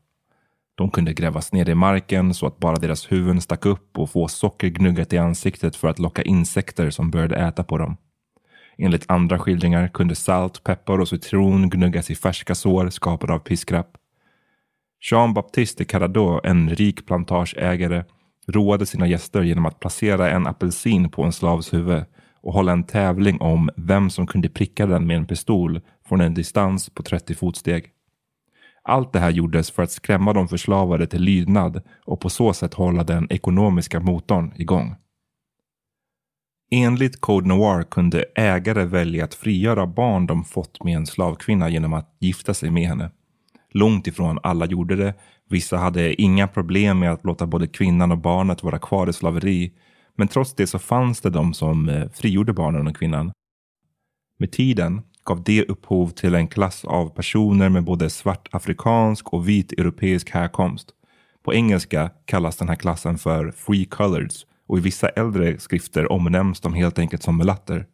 De 0.75 0.91
kunde 0.91 1.13
grävas 1.13 1.53
ner 1.53 1.69
i 1.69 1.75
marken 1.75 2.35
så 2.35 2.47
att 2.47 2.59
bara 2.59 2.77
deras 2.77 3.13
huvuden 3.13 3.41
stack 3.41 3.67
upp 3.67 3.99
och 3.99 4.11
få 4.11 4.29
socker 4.29 4.69
gnuggat 4.69 5.13
i 5.13 5.19
ansiktet 5.19 5.77
för 5.77 5.89
att 5.89 5.99
locka 5.99 6.23
insekter 6.23 6.91
som 6.91 7.11
började 7.11 7.37
äta 7.37 7.65
på 7.65 7.79
dem. 7.79 7.97
Enligt 8.79 9.11
andra 9.11 9.39
skildringar 9.39 9.89
kunde 9.89 10.15
salt, 10.15 10.65
peppar 10.65 10.99
och 10.99 11.09
citron 11.09 11.71
gnuggas 11.71 12.11
i 12.11 12.15
färska 12.15 12.55
sår 12.55 12.91
skapade 12.91 13.33
av 13.33 13.39
piskrapp. 13.39 13.97
Jean-Baptiste 15.11 15.79
de 15.79 15.85
Caradot, 15.85 16.45
en 16.45 16.71
rik 16.71 17.07
plantageägare, 17.07 18.05
roade 18.49 18.87
sina 18.87 19.07
gäster 19.07 19.43
genom 19.43 19.67
att 19.67 19.81
placera 19.81 20.31
en 20.31 20.47
apelsin 20.47 21.11
på 21.11 21.23
en 21.23 21.33
slavs 21.33 21.75
huvud 21.75 22.05
och 22.43 22.53
hålla 22.53 22.73
en 22.73 22.85
tävling 22.85 23.41
om 23.41 23.71
vem 23.77 24.11
som 24.11 24.27
kunde 24.27 24.49
pricka 24.49 24.87
den 24.87 25.07
med 25.07 25.17
en 25.17 25.27
pistol 25.27 25.81
från 26.09 26.21
en 26.21 26.35
distans 26.35 26.91
på 26.91 27.03
30 27.03 27.35
fotsteg. 27.35 27.93
Allt 28.83 29.13
det 29.13 29.19
här 29.19 29.31
gjordes 29.31 29.71
för 29.71 29.83
att 29.83 29.91
skrämma 29.91 30.33
de 30.33 30.49
förslavade 30.49 31.07
till 31.07 31.23
lydnad 31.23 31.83
och 32.05 32.21
på 32.21 32.31
så 32.31 32.53
sätt 32.53 32.75
hålla 32.75 33.05
den 33.05 33.27
ekonomiska 33.31 34.01
motorn 34.01 34.53
igång. 34.57 34.95
Enligt 36.71 37.21
Code 37.21 37.49
Noir 37.49 37.83
kunde 37.83 38.25
ägare 38.35 38.85
välja 38.85 39.25
att 39.25 39.35
frigöra 39.35 39.87
barn 39.87 40.27
de 40.27 40.45
fått 40.45 40.85
med 40.85 40.97
en 40.97 41.07
slavkvinna 41.07 41.69
genom 41.69 41.93
att 41.93 42.17
gifta 42.19 42.55
sig 42.55 42.71
med 42.71 42.89
henne. 42.89 43.11
Långt 43.73 44.07
ifrån 44.07 44.39
alla 44.43 44.67
gjorde 44.67 44.97
det. 44.97 45.15
Vissa 45.49 45.77
hade 45.77 46.23
inga 46.23 46.49
problem 46.49 46.99
med 46.99 47.13
att 47.13 47.25
låta 47.25 47.47
både 47.47 47.67
kvinnan 47.67 48.13
och 48.13 48.19
barnet 48.19 48.63
vara 48.63 48.79
kvar 48.79 49.11
i 49.11 49.13
slaveri. 49.13 49.73
Men 50.21 50.29
trots 50.29 50.55
det 50.55 50.67
så 50.67 50.79
fanns 50.79 51.21
det 51.21 51.31
de 51.31 51.55
som 51.55 51.89
eh, 51.89 52.09
frigjorde 52.15 52.53
barnen 52.53 52.87
och 52.87 52.97
kvinnan. 52.97 53.33
Med 54.39 54.53
tiden 54.53 55.03
gav 55.25 55.43
det 55.43 55.65
upphov 55.65 56.09
till 56.09 56.35
en 56.35 56.49
klass 56.49 56.85
av 56.85 57.09
personer 57.09 57.69
med 57.69 57.85
både 57.85 58.11
svart 58.11 58.49
afrikansk 58.53 59.33
och 59.33 59.49
vit 59.49 59.73
europeisk 59.73 60.31
härkomst. 60.31 60.89
På 61.45 61.55
engelska 61.55 62.11
kallas 62.25 62.57
den 62.57 62.69
här 62.69 62.77
klassen 62.77 63.19
för 63.19 63.51
free 63.51 63.85
coloreds 63.85 64.47
och 64.69 64.79
i 64.79 64.81
vissa 64.81 65.09
äldre 65.09 65.59
skrifter 65.59 66.13
omnämns 66.13 66.61
de 66.61 66.75
helt 66.75 66.99
enkelt 66.99 67.23
som 67.23 67.37
mulatter. 67.37 67.87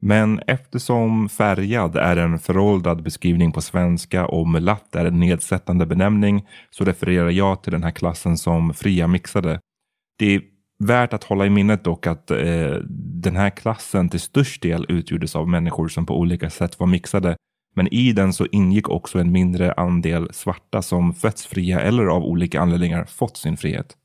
Men 0.00 0.40
eftersom 0.46 1.28
färgad 1.28 1.96
är 1.96 2.16
en 2.16 2.38
föråldrad 2.38 3.02
beskrivning 3.02 3.52
på 3.52 3.60
svenska 3.60 4.26
och 4.26 4.48
mulatt 4.48 4.94
är 4.94 5.04
en 5.04 5.20
nedsättande 5.20 5.86
benämning 5.86 6.46
så 6.70 6.84
refererar 6.84 7.30
jag 7.30 7.62
till 7.62 7.72
den 7.72 7.82
här 7.82 7.90
klassen 7.90 8.38
som 8.38 8.74
fria 8.74 9.06
mixade. 9.06 9.60
Det 10.18 10.42
värt 10.84 11.12
att 11.12 11.24
hålla 11.24 11.46
i 11.46 11.50
minnet 11.50 11.84
dock 11.84 12.06
att 12.06 12.30
eh, 12.30 12.76
den 13.22 13.36
här 13.36 13.50
klassen 13.50 14.08
till 14.08 14.20
störst 14.20 14.62
del 14.62 14.86
utgjordes 14.88 15.36
av 15.36 15.48
människor 15.48 15.88
som 15.88 16.06
på 16.06 16.18
olika 16.18 16.50
sätt 16.50 16.80
var 16.80 16.86
mixade. 16.86 17.36
Men 17.74 17.94
i 17.94 18.12
den 18.12 18.32
så 18.32 18.46
ingick 18.52 18.88
också 18.88 19.18
en 19.18 19.32
mindre 19.32 19.72
andel 19.72 20.28
svarta 20.32 20.82
som 20.82 21.14
fötts 21.14 21.46
fria 21.46 21.80
eller 21.80 22.06
av 22.06 22.24
olika 22.24 22.60
anledningar 22.60 23.04
fått 23.04 23.36
sin 23.36 23.56
frihet. 23.56 23.96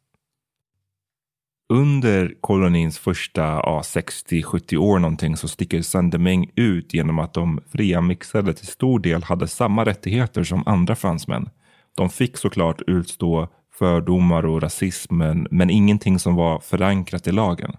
Under 1.74 2.36
kolonins 2.42 3.00
första 3.00 3.42
ja, 3.42 3.82
60-70 3.84 4.78
år 4.78 5.00
någonting 5.00 5.38
så 5.38 5.48
sticker 5.48 5.82
Saint-Domingue 5.82 6.52
ut 6.56 6.94
genom 6.94 7.20
att 7.20 7.34
de 7.34 7.62
fria 7.72 8.02
mixade 8.02 8.54
till 8.54 8.68
stor 8.68 9.00
del 9.00 9.24
hade 9.24 9.48
samma 9.48 9.86
rättigheter 9.86 10.44
som 10.44 10.64
andra 10.68 10.96
fransmän. 10.96 11.50
De 11.98 12.10
fick 12.10 12.38
såklart 12.38 12.82
utstå 12.88 13.50
fördomar 13.74 14.46
och 14.46 14.62
rasismen 14.62 15.48
men 15.52 15.70
ingenting 15.70 16.20
som 16.20 16.36
var 16.36 16.60
förankrat 16.60 17.28
i 17.28 17.32
lagen. 17.32 17.76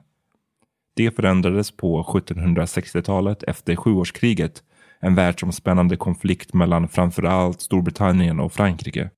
Det 0.97 1.11
förändrades 1.11 1.71
på 1.71 2.03
1760-talet 2.03 3.43
efter 3.43 3.77
sjuårskriget, 3.77 4.63
en 5.01 5.15
världsomspännande 5.15 5.97
konflikt 5.97 6.55
mellan 6.55 6.89
framförallt 6.89 7.61
Storbritannien 7.61 8.41
och 8.41 8.53
Frankrike. 8.53 9.11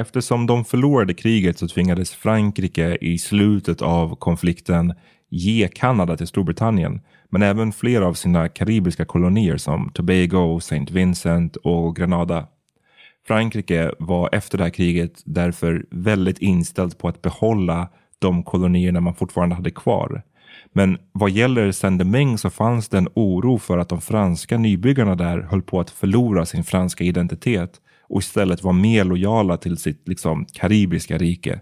Eftersom 0.00 0.46
de 0.46 0.64
förlorade 0.64 1.14
kriget 1.14 1.58
så 1.58 1.68
tvingades 1.68 2.10
Frankrike 2.10 2.98
i 3.00 3.18
slutet 3.18 3.82
av 3.82 4.16
konflikten 4.16 4.94
ge 5.30 5.68
Kanada 5.68 6.16
till 6.16 6.26
Storbritannien, 6.26 7.00
men 7.30 7.42
även 7.42 7.72
flera 7.72 8.06
av 8.06 8.14
sina 8.14 8.48
karibiska 8.48 9.04
kolonier 9.04 9.56
som 9.56 9.90
Tobago, 9.94 10.58
St. 10.58 10.86
Vincent 10.90 11.56
och 11.56 11.96
Grenada. 11.96 12.46
Frankrike 13.26 13.92
var 13.98 14.28
efter 14.32 14.58
det 14.58 14.64
här 14.64 14.70
kriget 14.70 15.22
därför 15.24 15.86
väldigt 15.90 16.38
inställt 16.38 16.98
på 16.98 17.08
att 17.08 17.22
behålla 17.22 17.88
de 18.18 18.42
kolonierna 18.42 19.00
man 19.00 19.14
fortfarande 19.14 19.54
hade 19.54 19.70
kvar. 19.70 20.22
Men 20.72 20.98
vad 21.12 21.30
gäller 21.30 21.72
Saint-Domingue 21.72 22.38
så 22.38 22.50
fanns 22.50 22.88
det 22.88 22.98
en 22.98 23.08
oro 23.14 23.58
för 23.58 23.78
att 23.78 23.88
de 23.88 24.00
franska 24.00 24.58
nybyggarna 24.58 25.14
där 25.14 25.40
höll 25.40 25.62
på 25.62 25.80
att 25.80 25.90
förlora 25.90 26.46
sin 26.46 26.64
franska 26.64 27.04
identitet 27.04 27.80
och 28.02 28.20
istället 28.20 28.62
var 28.62 28.72
mer 28.72 29.04
lojala 29.04 29.56
till 29.56 29.76
sitt 29.76 30.08
liksom, 30.08 30.46
karibiska 30.52 31.18
rike. 31.18 31.60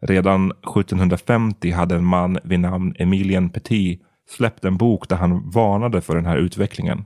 Redan 0.00 0.50
1750 0.50 1.70
hade 1.70 1.94
en 1.94 2.04
man 2.04 2.38
vid 2.44 2.60
namn 2.60 2.94
Emilien 2.98 3.50
Petit 3.50 4.02
släppt 4.30 4.64
en 4.64 4.76
bok 4.76 5.08
där 5.08 5.16
han 5.16 5.50
varnade 5.50 6.00
för 6.00 6.14
den 6.14 6.26
här 6.26 6.36
utvecklingen. 6.36 7.04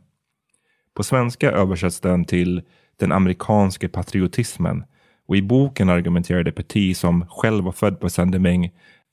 På 0.94 1.02
svenska 1.02 1.50
översätts 1.50 2.00
den 2.00 2.24
till 2.24 2.62
den 3.02 3.12
amerikanska 3.12 3.88
patriotismen 3.88 4.84
och 5.28 5.36
i 5.36 5.42
boken 5.42 5.88
argumenterade 5.88 6.52
Petit 6.52 6.96
som 6.96 7.26
själv 7.28 7.64
var 7.64 7.72
född 7.72 8.00
på 8.00 8.10
Saint-Domingue 8.10 8.70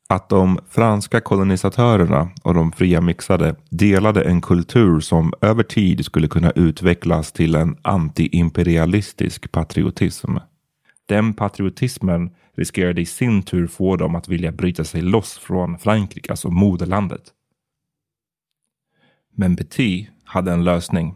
att 0.09 0.29
de 0.29 0.59
franska 0.69 1.21
kolonisatörerna 1.21 2.29
och 2.43 2.53
de 2.53 2.71
fria 2.71 3.01
mixade 3.01 3.55
delade 3.69 4.21
en 4.21 4.41
kultur 4.41 4.99
som 4.99 5.33
över 5.41 5.63
tid 5.63 6.05
skulle 6.05 6.27
kunna 6.27 6.51
utvecklas 6.51 7.31
till 7.31 7.55
en 7.55 7.77
antiimperialistisk 7.81 9.51
patriotism. 9.51 10.37
Den 11.05 11.33
patriotismen 11.33 12.31
riskerade 12.55 13.01
i 13.01 13.05
sin 13.05 13.43
tur 13.43 13.67
få 13.67 13.95
dem 13.95 14.15
att 14.15 14.27
vilja 14.27 14.51
bryta 14.51 14.83
sig 14.83 15.01
loss 15.01 15.37
från 15.37 15.79
Frankrike, 15.79 16.31
alltså 16.31 16.49
moderlandet. 16.49 17.23
Men 19.35 19.55
Petit 19.55 20.09
hade 20.23 20.51
en 20.51 20.63
lösning. 20.63 21.15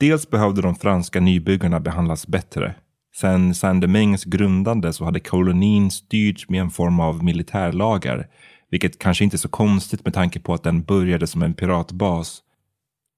Dels 0.00 0.30
behövde 0.30 0.62
de 0.62 0.74
franska 0.74 1.20
nybyggarna 1.20 1.80
behandlas 1.80 2.26
bättre 2.26 2.74
Sen 3.20 3.54
Saint-Domingues 3.54 4.24
grundande 4.24 4.92
så 4.92 5.04
hade 5.04 5.20
kolonin 5.20 5.90
styrts 5.90 6.48
med 6.48 6.60
en 6.60 6.70
form 6.70 7.00
av 7.00 7.24
militärlagar, 7.24 8.28
vilket 8.70 8.98
kanske 8.98 9.24
inte 9.24 9.36
är 9.36 9.38
så 9.38 9.48
konstigt 9.48 10.04
med 10.04 10.14
tanke 10.14 10.40
på 10.40 10.54
att 10.54 10.62
den 10.62 10.82
började 10.82 11.26
som 11.26 11.42
en 11.42 11.54
piratbas. 11.54 12.42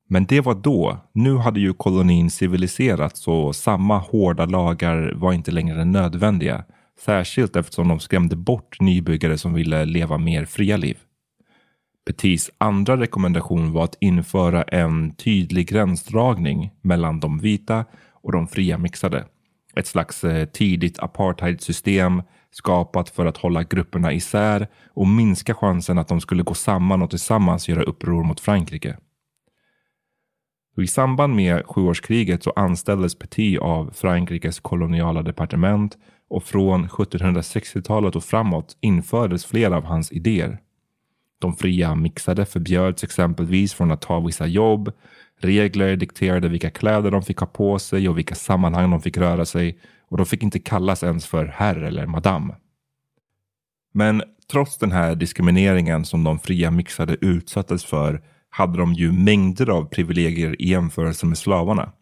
Men 0.08 0.26
det 0.26 0.40
var 0.40 0.54
då. 0.54 0.98
Nu 1.12 1.36
hade 1.36 1.60
ju 1.60 1.72
kolonin 1.72 2.30
civiliserats 2.30 3.28
och 3.28 3.56
samma 3.56 3.98
hårda 3.98 4.46
lagar 4.46 5.12
var 5.16 5.32
inte 5.32 5.50
längre 5.50 5.84
nödvändiga. 5.84 6.64
Särskilt 7.04 7.56
eftersom 7.56 7.88
de 7.88 8.00
skrämde 8.00 8.36
bort 8.36 8.80
nybyggare 8.80 9.38
som 9.38 9.54
ville 9.54 9.84
leva 9.84 10.18
mer 10.18 10.44
fria 10.44 10.76
liv. 10.76 10.98
Petits 12.06 12.50
andra 12.58 12.96
rekommendation 12.96 13.72
var 13.72 13.84
att 13.84 13.96
införa 14.00 14.62
en 14.62 15.14
tydlig 15.14 15.68
gränsdragning 15.68 16.70
mellan 16.82 17.20
de 17.20 17.38
vita 17.38 17.84
och 18.12 18.32
de 18.32 18.48
fria 18.48 18.78
mixade 18.78 19.24
ett 19.76 19.86
slags 19.86 20.24
eh, 20.24 20.46
tidigt 20.46 20.98
apartheidsystem 20.98 22.22
skapat 22.50 23.10
för 23.10 23.26
att 23.26 23.36
hålla 23.36 23.62
grupperna 23.62 24.12
isär 24.12 24.68
och 24.88 25.06
minska 25.06 25.54
chansen 25.54 25.98
att 25.98 26.08
de 26.08 26.20
skulle 26.20 26.42
gå 26.42 26.54
samman 26.54 27.02
och 27.02 27.10
tillsammans 27.10 27.68
göra 27.68 27.82
uppror 27.82 28.24
mot 28.24 28.40
Frankrike. 28.40 28.96
I 30.82 30.86
samband 30.86 31.34
med 31.34 31.66
sjuårskriget 31.66 32.42
så 32.42 32.50
anställdes 32.50 33.18
Petit 33.18 33.60
av 33.60 33.90
Frankrikes 33.94 34.60
koloniala 34.60 35.22
departement 35.22 35.98
och 36.30 36.44
från 36.44 36.88
1760-talet 36.88 38.16
och 38.16 38.24
framåt 38.24 38.76
infördes 38.80 39.46
flera 39.46 39.76
av 39.76 39.84
hans 39.84 40.12
idéer. 40.12 40.58
De 41.40 41.56
fria 41.56 41.94
mixade 41.94 42.46
förbjöds 42.46 43.04
exempelvis 43.04 43.74
från 43.74 43.90
att 43.90 44.00
ta 44.00 44.20
vissa 44.20 44.46
jobb 44.46 44.92
Regler 45.42 45.96
dikterade 45.96 46.48
vilka 46.48 46.70
kläder 46.70 47.10
de 47.10 47.22
fick 47.22 47.38
ha 47.38 47.46
på 47.46 47.78
sig 47.78 48.08
och 48.08 48.18
vilka 48.18 48.34
sammanhang 48.34 48.90
de 48.90 49.00
fick 49.00 49.16
röra 49.16 49.44
sig 49.44 49.78
och 50.08 50.16
de 50.16 50.26
fick 50.26 50.42
inte 50.42 50.58
kallas 50.58 51.02
ens 51.02 51.26
för 51.26 51.46
herr 51.46 51.76
eller 51.76 52.06
madam. 52.06 52.52
Men 53.92 54.22
trots 54.50 54.78
den 54.78 54.92
här 54.92 55.14
diskrimineringen 55.14 56.04
som 56.04 56.24
de 56.24 56.38
fria 56.38 56.70
mixade 56.70 57.16
utsattes 57.20 57.84
för 57.84 58.22
hade 58.50 58.78
de 58.78 58.92
ju 58.92 59.12
mängder 59.12 59.70
av 59.70 59.84
privilegier 59.84 60.62
i 60.62 60.68
jämförelse 60.68 61.26
med 61.26 61.38
slavarna. 61.38 61.92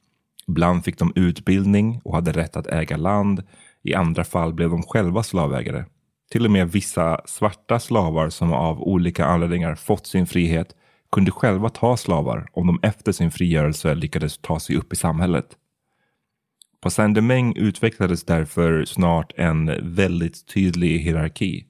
Ibland 0.48 0.85
fick 0.85 0.98
de 0.98 1.12
utbildning 1.14 2.01
och 2.05 2.14
hade 2.14 2.33
rätt 2.33 2.57
att 2.57 2.66
äga 2.66 2.96
land. 2.96 3.42
I 3.83 3.94
andra 3.94 4.24
fall 4.24 4.55
blev 4.55 4.70
de 4.70 4.83
själva 4.83 5.22
slavägare. 5.22 5.85
Till 6.31 6.45
och 6.45 6.51
med 6.51 6.73
vissa 6.73 7.21
svarta 7.27 7.81
slavar 7.81 8.31
som 8.31 8.53
av 8.53 8.83
olika 8.83 9.25
anledningar 9.25 9.75
fått 9.75 10.07
sin 10.07 10.27
frihet 10.27 10.77
kunde 11.12 11.31
själva 11.31 11.69
ta 11.69 11.97
slavar 11.97 12.49
om 12.53 12.67
de 12.67 12.81
efter 12.83 13.12
sin 13.12 13.31
frigörelse 13.31 13.95
lyckades 13.95 14.38
ta 14.38 14.61
sig 14.61 14.77
upp 14.77 14.93
i 14.93 14.97
samhället. 14.97 15.57
På 16.81 16.91
Saint-Domingue 16.91 17.62
utvecklades 17.62 18.25
därför 18.25 18.85
snart 18.85 19.33
en 19.37 19.95
väldigt 19.95 20.47
tydlig 20.47 20.99
hierarki. 20.99 21.67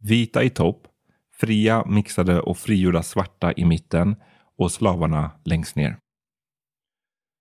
Vita 0.00 0.42
i 0.42 0.50
topp, 0.50 0.86
fria, 1.40 1.84
mixade 1.86 2.40
och 2.40 2.58
frigjorda 2.58 3.02
svarta 3.02 3.52
i 3.52 3.64
mitten 3.64 4.16
och 4.58 4.72
slavarna 4.72 5.30
längst 5.44 5.76
ner. 5.76 5.98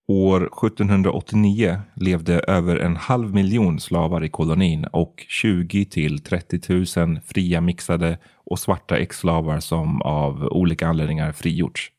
År 0.08 0.50
1789 0.68 1.82
levde 1.96 2.40
över 2.40 2.78
en 2.78 2.96
halv 2.96 3.34
miljon 3.34 3.80
slavar 3.80 4.24
i 4.24 4.30
kolonin 4.30 4.86
och 4.86 5.26
20 5.28 5.86
till 5.86 6.20
30 6.20 7.00
000 7.00 7.20
fria 7.26 7.62
mixade 7.62 8.18
och 8.34 8.60
svarta 8.60 8.98
exslavar 8.98 9.60
som 9.60 10.02
av 10.02 10.44
olika 10.44 10.88
anledningar 10.88 11.32
frigjorts. 11.32 11.92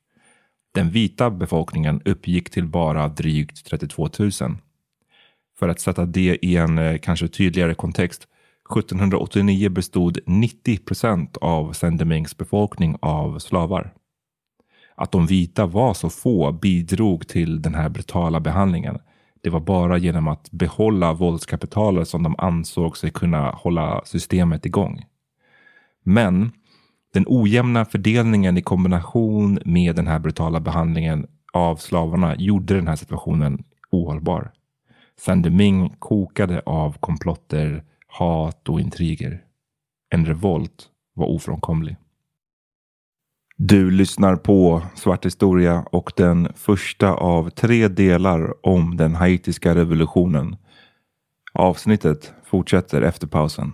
Den 0.74 0.90
vita 0.90 1.30
befolkningen 1.30 2.02
uppgick 2.04 2.50
till 2.50 2.66
bara 2.66 3.08
drygt 3.08 3.66
32 3.66 4.08
000. 4.18 4.30
För 5.58 5.68
att 5.68 5.80
sätta 5.80 6.06
det 6.06 6.38
i 6.42 6.56
en 6.56 6.78
eh, 6.78 6.98
kanske 6.98 7.28
tydligare 7.28 7.74
kontext 7.74 8.28
1789 8.70 9.68
bestod 9.68 10.18
90 10.26 10.78
procent 10.78 11.36
av 11.36 11.72
Saint-Domingues 11.72 12.36
befolkning 12.36 12.96
av 13.00 13.38
slavar. 13.38 13.92
Att 14.96 15.12
de 15.12 15.26
vita 15.26 15.66
var 15.66 15.94
så 15.94 16.10
få 16.10 16.52
bidrog 16.52 17.28
till 17.28 17.62
den 17.62 17.74
här 17.74 17.88
brutala 17.88 18.40
behandlingen. 18.40 18.98
Det 19.42 19.50
var 19.50 19.60
bara 19.60 19.98
genom 19.98 20.28
att 20.28 20.50
behålla 20.50 21.12
våldskapitalet 21.12 22.08
som 22.08 22.22
de 22.22 22.34
ansåg 22.38 22.96
sig 22.96 23.10
kunna 23.10 23.50
hålla 23.50 24.02
systemet 24.04 24.66
igång. 24.66 25.04
Men 26.02 26.52
den 27.14 27.24
ojämna 27.28 27.84
fördelningen 27.84 28.56
i 28.56 28.62
kombination 28.62 29.58
med 29.64 29.96
den 29.96 30.06
här 30.06 30.18
brutala 30.18 30.60
behandlingen 30.60 31.26
av 31.52 31.76
slavarna 31.76 32.36
gjorde 32.36 32.74
den 32.74 32.88
här 32.88 32.96
situationen 32.96 33.64
ohållbar. 33.90 34.52
Sandeming 35.18 35.88
kokade 35.98 36.62
av 36.66 36.98
komplotter, 37.00 37.84
hat 38.06 38.68
och 38.68 38.80
intriger. 38.80 39.42
En 40.10 40.26
revolt 40.26 40.88
var 41.14 41.26
ofrånkomlig. 41.26 41.96
Du 43.58 43.90
lyssnar 43.90 44.36
på 44.36 44.82
Svart 44.94 45.26
historia 45.26 45.84
och 45.92 46.12
den 46.16 46.52
första 46.56 47.12
av 47.12 47.50
tre 47.50 47.88
delar 47.88 48.66
om 48.66 48.96
den 48.96 49.14
haitiska 49.14 49.74
revolutionen. 49.74 50.56
Avsnittet 51.52 52.32
fortsätter 52.44 53.02
efter 53.02 53.26
pausen. 53.26 53.72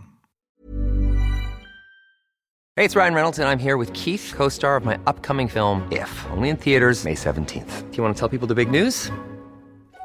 Hej, 2.77 2.89
det 2.89 2.97
är 2.97 3.01
Ryan 3.01 3.15
Reynolds 3.15 3.39
och 3.39 3.45
jag 3.45 3.53
är 3.53 3.57
här 3.57 3.79
med 3.79 3.97
Keith, 3.97 4.37
co-star 4.37 4.81
of 4.81 4.85
my 4.85 4.95
upcoming 4.95 5.49
film 5.49 5.81
If, 5.91 6.27
only 6.37 6.49
in 6.49 6.57
theaters 6.57 7.05
May 7.05 7.15
17th. 7.15 7.91
Do 7.91 7.97
you 7.97 8.03
want 8.03 8.17
to 8.17 8.29
tell 8.29 8.39
people 8.39 8.49
the 8.49 8.65
big 8.65 8.71
news? 8.71 9.13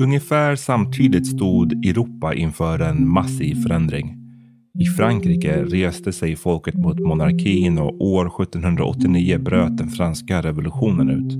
Ungefär 0.00 0.56
samtidigt 0.56 1.26
stod 1.26 1.86
Europa 1.86 2.34
inför 2.34 2.78
en 2.78 3.08
massiv 3.08 3.54
förändring. 3.54 4.16
I 4.80 4.84
Frankrike 4.84 5.64
reste 5.64 6.12
sig 6.12 6.36
folket 6.36 6.74
mot 6.74 7.00
monarkin 7.00 7.78
och 7.78 8.04
år 8.04 8.42
1789 8.42 9.38
bröt 9.38 9.76
den 9.76 9.88
franska 9.88 10.42
revolutionen 10.42 11.10
ut. 11.10 11.38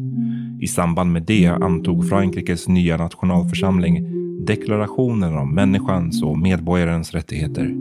I 0.63 0.67
samband 0.67 1.13
med 1.13 1.23
det 1.23 1.47
antog 1.47 2.09
Frankrikes 2.09 2.69
nya 2.69 2.97
nationalförsamling 2.97 4.07
deklarationen 4.47 5.37
om 5.37 5.55
människans 5.55 6.23
och 6.23 6.39
medborgarens 6.39 7.13
rättigheter. 7.13 7.75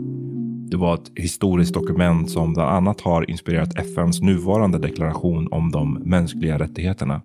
Det 0.70 0.76
var 0.76 0.94
ett 0.94 1.12
historiskt 1.16 1.74
dokument 1.74 2.30
som 2.30 2.52
bland 2.52 2.70
annat 2.70 3.00
har 3.00 3.30
inspirerat 3.30 3.78
FNs 3.78 4.20
nuvarande 4.20 4.78
deklaration 4.78 5.48
om 5.52 5.70
de 5.70 5.94
mänskliga 5.94 6.58
rättigheterna. 6.58 7.22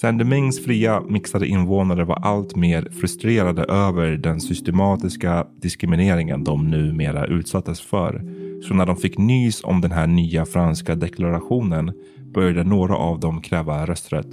Saint-Domingues 0.00 0.64
fria 0.64 1.00
mixade 1.08 1.46
invånare 1.46 2.04
var 2.04 2.16
allt 2.16 2.56
mer 2.56 2.88
frustrerade 3.00 3.62
över 3.62 4.16
den 4.16 4.40
systematiska 4.40 5.46
diskrimineringen 5.62 6.44
de 6.44 6.70
numera 6.70 7.26
utsattes 7.26 7.80
för. 7.80 8.22
Så 8.62 8.74
när 8.74 8.86
de 8.86 8.96
fick 8.96 9.18
nys 9.18 9.64
om 9.64 9.80
den 9.80 9.92
här 9.92 10.06
nya 10.06 10.46
franska 10.46 10.94
deklarationen 10.94 11.92
började 12.34 12.64
några 12.64 12.96
av 12.96 13.20
dem 13.20 13.40
kräva 13.40 13.86
rösträtt. 13.86 14.28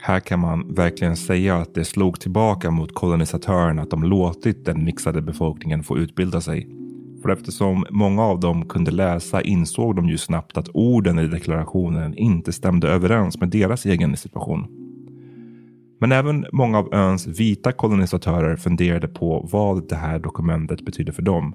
Här 0.00 0.20
kan 0.20 0.40
man 0.40 0.74
verkligen 0.74 1.16
säga 1.16 1.56
att 1.56 1.74
det 1.74 1.84
slog 1.84 2.20
tillbaka 2.20 2.70
mot 2.70 2.94
kolonisatörerna 2.94 3.82
att 3.82 3.90
de 3.90 4.04
låtit 4.04 4.64
den 4.64 4.84
mixade 4.84 5.22
befolkningen 5.22 5.82
få 5.82 5.98
utbilda 5.98 6.40
sig. 6.40 6.68
För 7.24 7.30
eftersom 7.30 7.86
många 7.90 8.22
av 8.22 8.40
dem 8.40 8.68
kunde 8.68 8.90
läsa 8.90 9.42
insåg 9.42 9.96
de 9.96 10.08
ju 10.08 10.18
snabbt 10.18 10.56
att 10.56 10.68
orden 10.74 11.18
i 11.18 11.28
deklarationen 11.28 12.14
inte 12.14 12.52
stämde 12.52 12.88
överens 12.88 13.40
med 13.40 13.48
deras 13.48 13.86
egen 13.86 14.16
situation. 14.16 14.66
Men 16.00 16.12
även 16.12 16.46
många 16.52 16.78
av 16.78 16.94
öns 16.94 17.26
vita 17.26 17.72
kolonisatörer 17.72 18.56
funderade 18.56 19.08
på 19.08 19.48
vad 19.52 19.88
det 19.88 19.96
här 19.96 20.18
dokumentet 20.18 20.84
betydde 20.84 21.12
för 21.12 21.22
dem. 21.22 21.54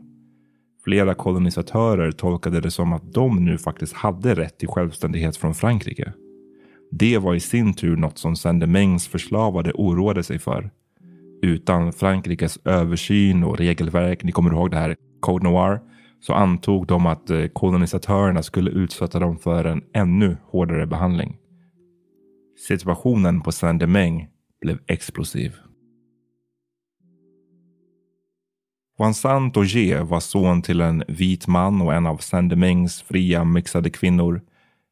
Flera 0.83 1.13
kolonisatörer 1.13 2.11
tolkade 2.11 2.61
det 2.61 2.71
som 2.71 2.93
att 2.93 3.13
de 3.13 3.45
nu 3.45 3.57
faktiskt 3.57 3.93
hade 3.93 4.35
rätt 4.35 4.57
till 4.59 4.67
självständighet 4.67 5.37
från 5.37 5.53
Frankrike. 5.53 6.13
Det 6.91 7.17
var 7.17 7.35
i 7.35 7.39
sin 7.39 7.73
tur 7.73 7.95
något 7.95 8.17
som 8.17 8.35
Saint-Domingues 8.35 9.07
förslavade 9.07 9.71
oroade 9.71 10.23
sig 10.23 10.39
för. 10.39 10.69
Utan 11.41 11.93
Frankrikes 11.93 12.59
översyn 12.65 13.43
och 13.43 13.57
regelverk, 13.57 14.23
ni 14.23 14.31
kommer 14.31 14.51
ihåg 14.51 14.71
det 14.71 14.77
här 14.77 14.95
Code 15.19 15.43
Noir, 15.43 15.79
så 16.19 16.33
antog 16.33 16.87
de 16.87 17.05
att 17.05 17.29
eh, 17.29 17.47
kolonisatörerna 17.47 18.43
skulle 18.43 18.71
utsätta 18.71 19.19
dem 19.19 19.37
för 19.37 19.65
en 19.65 19.83
ännu 19.93 20.37
hårdare 20.45 20.87
behandling. 20.87 21.37
Situationen 22.67 23.41
på 23.41 23.51
Saint-Domingue 23.51 24.27
blev 24.61 24.79
explosiv. 24.87 25.55
Vincent 28.99 29.57
Auger 29.57 30.03
var 30.03 30.19
son 30.19 30.61
till 30.61 30.81
en 30.81 31.03
vit 31.07 31.47
man 31.47 31.81
och 31.81 31.93
en 31.93 32.05
av 32.05 32.17
Saint-Domingues 32.17 33.03
fria 33.03 33.43
mixade 33.43 33.89
kvinnor. 33.89 34.41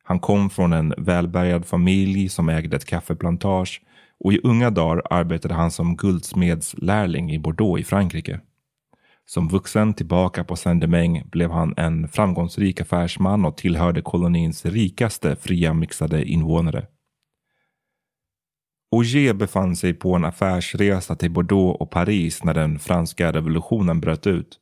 Han 0.03 0.19
kom 0.19 0.49
från 0.49 0.73
en 0.73 0.93
välbärgad 0.97 1.65
familj 1.65 2.29
som 2.29 2.49
ägde 2.49 2.75
ett 2.75 2.85
kaffeplantage 2.85 3.81
och 4.19 4.33
i 4.33 4.39
unga 4.43 4.69
dagar 4.69 5.01
arbetade 5.09 5.53
han 5.53 5.71
som 5.71 5.95
guldsmedslärling 5.95 7.31
i 7.31 7.39
Bordeaux 7.39 7.81
i 7.81 7.83
Frankrike. 7.83 8.39
Som 9.29 9.47
vuxen 9.47 9.93
tillbaka 9.93 10.43
på 10.43 10.55
Saint-Domingue 10.55 11.23
blev 11.31 11.51
han 11.51 11.73
en 11.77 12.07
framgångsrik 12.07 12.81
affärsman 12.81 13.45
och 13.45 13.57
tillhörde 13.57 14.01
kolonins 14.01 14.65
rikaste 14.65 15.35
fria 15.35 15.73
mixade 15.73 16.25
invånare. 16.25 16.85
Auger 18.91 19.33
befann 19.33 19.75
sig 19.75 19.93
på 19.93 20.15
en 20.15 20.25
affärsresa 20.25 21.15
till 21.15 21.31
Bordeaux 21.31 21.81
och 21.81 21.91
Paris 21.91 22.43
när 22.43 22.53
den 22.53 22.79
franska 22.79 23.31
revolutionen 23.31 23.99
bröt 23.99 24.27
ut. 24.27 24.59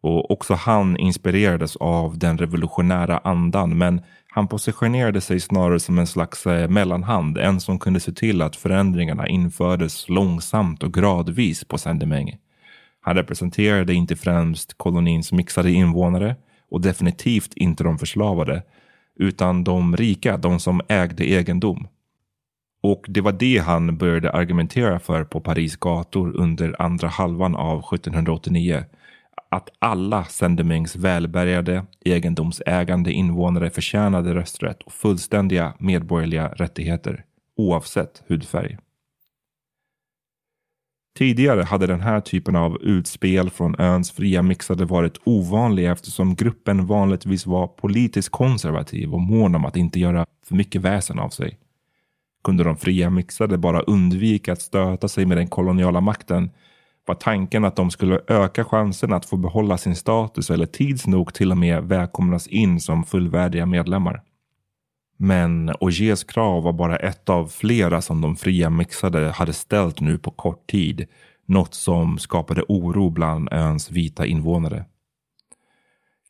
Och 0.00 0.30
också 0.30 0.54
han 0.54 0.96
inspirerades 0.96 1.76
av 1.76 2.18
den 2.18 2.38
revolutionära 2.38 3.18
andan 3.18 3.78
men 3.78 4.02
han 4.28 4.48
positionerade 4.48 5.20
sig 5.20 5.40
snarare 5.40 5.80
som 5.80 5.98
en 5.98 6.06
slags 6.06 6.46
eh, 6.46 6.68
mellanhand, 6.68 7.38
en 7.38 7.60
som 7.60 7.78
kunde 7.78 8.00
se 8.00 8.12
till 8.12 8.42
att 8.42 8.56
förändringarna 8.56 9.28
infördes 9.28 10.08
långsamt 10.08 10.82
och 10.82 10.94
gradvis 10.94 11.64
på 11.64 11.78
Saint-Domingue. 11.78 12.38
Han 13.04 13.16
representerade 13.16 13.94
inte 13.94 14.16
främst 14.16 14.78
kolonins 14.78 15.32
mixade 15.32 15.70
invånare 15.70 16.36
och 16.70 16.80
definitivt 16.80 17.54
inte 17.54 17.84
de 17.84 17.98
förslavade, 17.98 18.62
utan 19.16 19.64
de 19.64 19.96
rika, 19.96 20.36
de 20.36 20.60
som 20.60 20.80
ägde 20.88 21.24
egendom. 21.24 21.88
Och 22.82 23.04
det 23.08 23.20
var 23.20 23.32
det 23.32 23.58
han 23.58 23.96
började 23.98 24.32
argumentera 24.32 24.98
för 24.98 25.24
på 25.24 25.40
Paris 25.40 25.76
gator 25.76 26.36
under 26.36 26.82
andra 26.82 27.08
halvan 27.08 27.56
av 27.56 27.78
1789. 27.78 28.84
Att 29.50 29.68
alla 29.78 30.24
Sendemings 30.24 30.96
välbärgade, 30.96 31.86
egendomsägande 32.04 33.12
invånare 33.12 33.70
förtjänade 33.70 34.34
rösträtt 34.34 34.82
och 34.82 34.92
fullständiga 34.92 35.74
medborgerliga 35.78 36.48
rättigheter, 36.48 37.24
oavsett 37.56 38.22
hudfärg. 38.26 38.78
Tidigare 41.18 41.62
hade 41.62 41.86
den 41.86 42.00
här 42.00 42.20
typen 42.20 42.56
av 42.56 42.82
utspel 42.82 43.50
från 43.50 43.80
öns 43.80 44.10
fria 44.10 44.42
mixade 44.42 44.84
varit 44.84 45.20
ovanliga 45.24 45.92
eftersom 45.92 46.34
gruppen 46.34 46.86
vanligtvis 46.86 47.46
var 47.46 47.66
politiskt 47.66 48.28
konservativ 48.28 49.14
och 49.14 49.20
mån 49.20 49.54
om 49.54 49.64
att 49.64 49.76
inte 49.76 50.00
göra 50.00 50.26
för 50.46 50.54
mycket 50.54 50.80
väsen 50.80 51.18
av 51.18 51.28
sig. 51.28 51.58
Kunde 52.44 52.64
de 52.64 52.76
fria 52.76 53.10
mixade 53.10 53.58
bara 53.58 53.80
undvika 53.80 54.52
att 54.52 54.62
stöta 54.62 55.08
sig 55.08 55.26
med 55.26 55.36
den 55.36 55.48
koloniala 55.48 56.00
makten 56.00 56.50
var 57.06 57.14
tanken 57.14 57.64
att 57.64 57.76
de 57.76 57.90
skulle 57.90 58.20
öka 58.28 58.64
chansen 58.64 59.12
att 59.12 59.26
få 59.26 59.36
behålla 59.36 59.78
sin 59.78 59.96
status 59.96 60.50
eller 60.50 60.66
tids 60.66 61.06
nog 61.06 61.34
till 61.34 61.50
och 61.50 61.58
med 61.58 61.84
välkomnas 61.84 62.46
in 62.46 62.80
som 62.80 63.04
fullvärdiga 63.04 63.66
medlemmar. 63.66 64.22
Men 65.16 65.72
Ogiers 65.80 66.24
krav 66.24 66.62
var 66.62 66.72
bara 66.72 66.96
ett 66.96 67.28
av 67.28 67.46
flera 67.46 68.02
som 68.02 68.20
de 68.20 68.36
fria 68.36 68.70
mixade 68.70 69.30
hade 69.30 69.52
ställt 69.52 70.00
nu 70.00 70.18
på 70.18 70.30
kort 70.30 70.66
tid. 70.66 71.06
Något 71.46 71.74
som 71.74 72.18
skapade 72.18 72.62
oro 72.68 73.10
bland 73.10 73.52
öns 73.52 73.90
vita 73.90 74.26
invånare. 74.26 74.84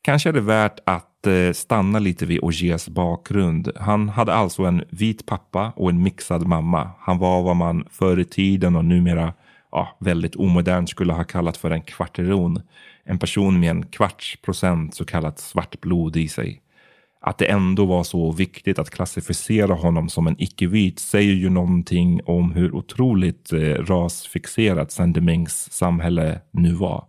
Kanske 0.01 0.29
är 0.29 0.33
det 0.33 0.41
värt 0.41 0.79
att 0.85 1.27
eh, 1.27 1.51
stanna 1.53 1.99
lite 1.99 2.25
vid 2.25 2.39
Ogiers 2.43 2.87
bakgrund. 2.87 3.71
Han 3.75 4.09
hade 4.09 4.33
alltså 4.33 4.63
en 4.63 4.83
vit 4.89 5.25
pappa 5.25 5.73
och 5.75 5.89
en 5.89 6.03
mixad 6.03 6.47
mamma. 6.47 6.89
Han 6.99 7.17
var 7.17 7.41
vad 7.41 7.55
man 7.55 7.87
förr 7.91 8.19
i 8.19 8.25
tiden 8.25 8.75
och 8.75 8.85
numera 8.85 9.33
ja, 9.71 9.97
väldigt 9.99 10.35
omodernt 10.35 10.89
skulle 10.89 11.13
ha 11.13 11.23
kallat 11.23 11.57
för 11.57 11.71
en 11.71 11.81
kvarteron. 11.81 12.61
En 13.03 13.19
person 13.19 13.59
med 13.59 13.69
en 13.69 13.85
kvarts 13.85 14.41
procent 14.41 14.95
så 14.95 15.05
kallat 15.05 15.39
svart 15.39 15.81
blod 15.81 16.17
i 16.17 16.27
sig. 16.27 16.61
Att 17.27 17.37
det 17.37 17.45
ändå 17.45 17.85
var 17.85 18.03
så 18.03 18.31
viktigt 18.31 18.79
att 18.79 18.89
klassificera 18.89 19.73
honom 19.73 20.09
som 20.09 20.27
en 20.27 20.35
icke-vit 20.41 20.99
säger 20.99 21.33
ju 21.33 21.49
någonting 21.49 22.21
om 22.25 22.51
hur 22.51 22.75
otroligt 22.75 23.53
eh, 23.53 23.59
rasfixerat 23.59 24.91
Saint-Domingues 24.91 25.71
samhälle 25.71 26.41
nu 26.51 26.73
var. 26.73 27.05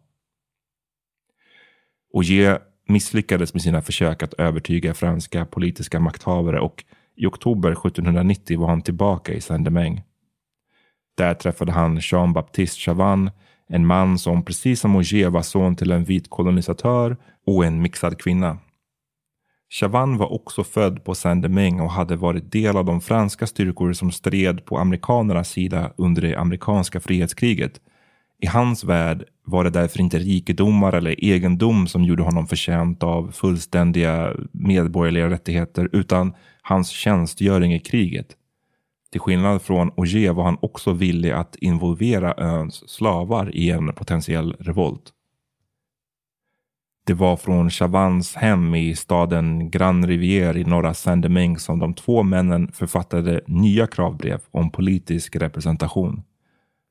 Ogier 2.12 2.58
misslyckades 2.88 3.54
med 3.54 3.62
sina 3.62 3.82
försök 3.82 4.22
att 4.22 4.34
övertyga 4.34 4.94
franska 4.94 5.44
politiska 5.44 6.00
makthavare 6.00 6.60
och 6.60 6.84
i 7.16 7.26
oktober 7.26 7.72
1790 7.72 8.60
var 8.60 8.68
han 8.68 8.82
tillbaka 8.82 9.32
i 9.32 9.40
Saint-Domingue. 9.40 10.02
Där 11.16 11.34
träffade 11.34 11.72
han 11.72 11.98
Jean-Baptiste 12.00 12.80
Chavan, 12.80 13.30
en 13.68 13.86
man 13.86 14.18
som 14.18 14.44
precis 14.44 14.80
som 14.80 14.96
Ogier 14.96 15.30
var 15.30 15.42
son 15.42 15.76
till 15.76 15.90
en 15.90 16.04
vit 16.04 16.30
kolonisatör 16.30 17.16
och 17.46 17.64
en 17.64 17.82
mixad 17.82 18.18
kvinna. 18.18 18.58
Chavan 19.70 20.16
var 20.16 20.32
också 20.32 20.64
född 20.64 21.04
på 21.04 21.14
Saint-Domingue 21.14 21.84
och 21.84 21.90
hade 21.90 22.16
varit 22.16 22.52
del 22.52 22.76
av 22.76 22.84
de 22.84 23.00
franska 23.00 23.46
styrkor 23.46 23.92
som 23.92 24.12
stred 24.12 24.64
på 24.64 24.78
amerikanernas 24.78 25.50
sida 25.50 25.92
under 25.96 26.22
det 26.22 26.36
amerikanska 26.36 27.00
frihetskriget. 27.00 27.80
I 28.42 28.46
hans 28.46 28.84
värld 28.84 29.24
var 29.44 29.64
det 29.64 29.70
därför 29.70 30.00
inte 30.00 30.18
rikedomar 30.18 30.92
eller 30.92 31.24
egendom 31.24 31.86
som 31.86 32.04
gjorde 32.04 32.22
honom 32.22 32.46
förtjänt 32.46 33.02
av 33.02 33.30
fullständiga 33.30 34.32
medborgerliga 34.52 35.30
rättigheter 35.30 35.88
utan 35.92 36.34
hans 36.62 36.88
tjänstgöring 36.88 37.74
i 37.74 37.80
kriget. 37.80 38.26
Till 39.12 39.20
skillnad 39.20 39.62
från 39.62 39.90
Auger 39.96 40.32
var 40.32 40.44
han 40.44 40.58
också 40.60 40.92
villig 40.92 41.30
att 41.30 41.56
involvera 41.56 42.34
öns 42.34 42.88
slavar 42.90 43.56
i 43.56 43.70
en 43.70 43.92
potentiell 43.92 44.56
revolt. 44.58 45.12
Det 47.06 47.14
var 47.14 47.36
från 47.36 47.70
Chavans 47.70 48.34
hem 48.34 48.74
i 48.74 48.96
staden 48.96 49.70
Grand 49.70 50.04
Rivière 50.04 50.58
i 50.58 50.64
norra 50.64 50.94
Saint-Domingue 50.94 51.58
som 51.58 51.78
de 51.78 51.94
två 51.94 52.22
männen 52.22 52.72
författade 52.72 53.40
nya 53.46 53.86
kravbrev 53.86 54.40
om 54.50 54.70
politisk 54.70 55.36
representation. 55.36 56.22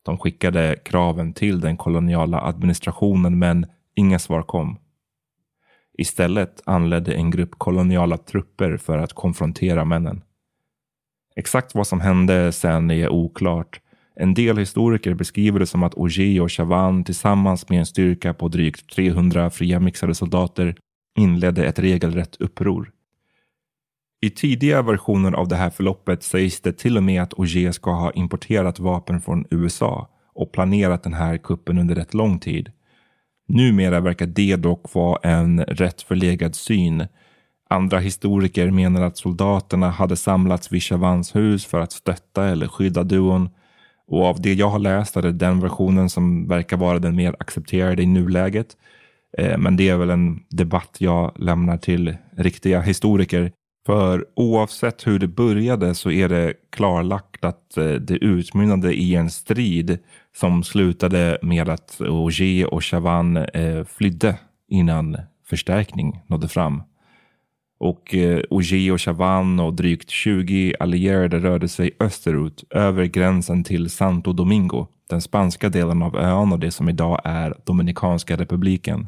De 0.05 0.17
skickade 0.17 0.75
kraven 0.85 1.33
till 1.33 1.59
den 1.59 1.77
koloniala 1.77 2.41
administrationen 2.41 3.39
men 3.39 3.65
inga 3.95 4.19
svar 4.19 4.41
kom. 4.41 4.77
Istället 5.97 6.61
anledde 6.65 7.13
en 7.13 7.31
grupp 7.31 7.51
koloniala 7.57 8.17
trupper 8.17 8.77
för 8.77 8.97
att 8.97 9.13
konfrontera 9.13 9.85
männen. 9.85 10.21
Exakt 11.35 11.75
vad 11.75 11.87
som 11.87 12.01
hände 12.01 12.51
sen 12.51 12.91
är 12.91 13.09
oklart. 13.09 13.79
En 14.15 14.33
del 14.33 14.57
historiker 14.57 15.13
beskriver 15.13 15.59
det 15.59 15.67
som 15.67 15.83
att 15.83 15.93
Ogier 15.93 16.41
och 16.41 16.51
Chavan 16.51 17.03
tillsammans 17.03 17.69
med 17.69 17.79
en 17.79 17.85
styrka 17.85 18.33
på 18.33 18.47
drygt 18.47 18.95
300 18.95 19.49
fria 19.49 19.79
mixade 19.79 20.15
soldater 20.15 20.75
inledde 21.17 21.65
ett 21.65 21.79
regelrätt 21.79 22.35
uppror. 22.35 22.91
I 24.21 24.29
tidiga 24.29 24.81
versioner 24.81 25.31
av 25.31 25.47
det 25.47 25.55
här 25.55 25.69
förloppet 25.69 26.23
sägs 26.23 26.61
det 26.61 26.77
till 26.77 26.97
och 26.97 27.03
med 27.03 27.21
att 27.21 27.33
Ogier 27.33 27.71
ska 27.71 27.91
ha 27.91 28.11
importerat 28.11 28.79
vapen 28.79 29.21
från 29.21 29.45
USA 29.49 30.09
och 30.33 30.51
planerat 30.51 31.03
den 31.03 31.13
här 31.13 31.37
kuppen 31.37 31.77
under 31.77 31.95
rätt 31.95 32.13
lång 32.13 32.39
tid. 32.39 32.71
Numera 33.47 33.99
verkar 33.99 34.25
det 34.25 34.55
dock 34.55 34.93
vara 34.93 35.19
en 35.23 35.63
rätt 35.63 36.01
förlegad 36.01 36.55
syn 36.55 37.07
Andra 37.69 37.99
historiker 37.99 38.71
menar 38.71 39.01
att 39.01 39.17
soldaterna 39.17 39.89
hade 39.89 40.15
samlats 40.15 40.71
vid 40.71 40.83
Chavans 40.83 41.35
hus 41.35 41.65
för 41.65 41.79
att 41.79 41.91
stötta 41.91 42.47
eller 42.47 42.67
skydda 42.67 43.03
duon. 43.03 43.49
Och 44.07 44.25
av 44.25 44.41
det 44.41 44.53
jag 44.53 44.69
har 44.69 44.79
läst 44.79 45.17
är 45.17 45.21
det 45.21 45.31
den 45.31 45.59
versionen 45.59 46.09
som 46.09 46.47
verkar 46.47 46.77
vara 46.77 46.99
den 46.99 47.15
mer 47.15 47.35
accepterade 47.39 48.03
i 48.03 48.05
nuläget. 48.05 48.67
Eh, 49.37 49.57
men 49.57 49.77
det 49.77 49.89
är 49.89 49.97
väl 49.97 50.09
en 50.09 50.43
debatt 50.49 50.95
jag 50.99 51.31
lämnar 51.39 51.77
till 51.77 52.17
riktiga 52.37 52.81
historiker. 52.81 53.51
För 53.85 54.25
oavsett 54.35 55.07
hur 55.07 55.19
det 55.19 55.27
började 55.27 55.95
så 55.95 56.11
är 56.11 56.29
det 56.29 56.53
klarlagt 56.69 57.45
att 57.45 57.77
eh, 57.77 57.91
det 57.91 58.15
utmynnade 58.15 58.93
i 58.93 59.15
en 59.15 59.29
strid 59.29 59.97
som 60.35 60.63
slutade 60.63 61.37
med 61.41 61.69
att 61.69 62.01
Auger 62.01 62.73
och 62.73 62.83
Chavan 62.83 63.37
eh, 63.37 63.83
flydde 63.83 64.39
innan 64.69 65.17
förstärkning 65.45 66.21
nådde 66.27 66.47
fram. 66.47 66.83
Och 67.77 68.15
eh, 68.15 68.39
och 68.91 69.01
Chavan 69.01 69.59
och 69.59 69.73
drygt 69.73 70.09
20 70.09 70.75
allierade 70.79 71.39
rörde 71.39 71.67
sig 71.67 71.91
österut 71.99 72.63
över 72.69 73.05
gränsen 73.05 73.63
till 73.63 73.89
Santo 73.89 74.33
Domingo, 74.33 74.87
den 75.09 75.21
spanska 75.21 75.69
delen 75.69 76.01
av 76.01 76.15
ön 76.15 76.51
och 76.51 76.59
det 76.59 76.71
som 76.71 76.89
idag 76.89 77.21
är 77.23 77.55
Dominikanska 77.65 78.37
republiken. 78.37 79.07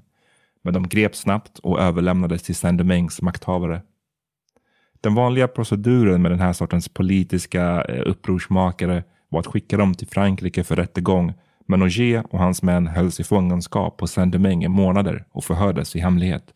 Men 0.64 0.74
de 0.74 0.88
greps 0.88 1.20
snabbt 1.20 1.60
och 1.60 1.80
överlämnades 1.80 2.44
till 2.44 2.56
Saint-Domingues 2.56 3.22
makthavare. 3.22 3.82
Den 5.02 5.16
vanliga 5.16 5.48
proceduren 5.48 6.22
med 6.22 6.32
den 6.32 6.40
här 6.40 6.54
sortens 6.54 6.90
politiska 6.90 7.82
eh, 7.84 8.02
upprorsmakare 8.06 9.04
var 9.30 9.40
att 9.40 9.48
skicka 9.48 9.78
dem 9.78 9.94
till 9.94 10.08
Frankrike 10.08 10.64
för 10.64 10.76
rättegång 10.76 11.34
men 11.68 11.84
Ogier 11.84 12.24
och 12.30 12.40
hans 12.40 12.64
män 12.64 12.88
hölls 12.88 13.20
i 13.20 13.24
fångenskap 13.24 13.98
på 13.98 14.08
Saint-Domingue 14.08 14.66
i 14.66 14.70
månader 14.70 15.26
och 15.32 15.44
förhördes 15.44 15.96
i 15.96 16.00
hemlighet. 16.00 16.54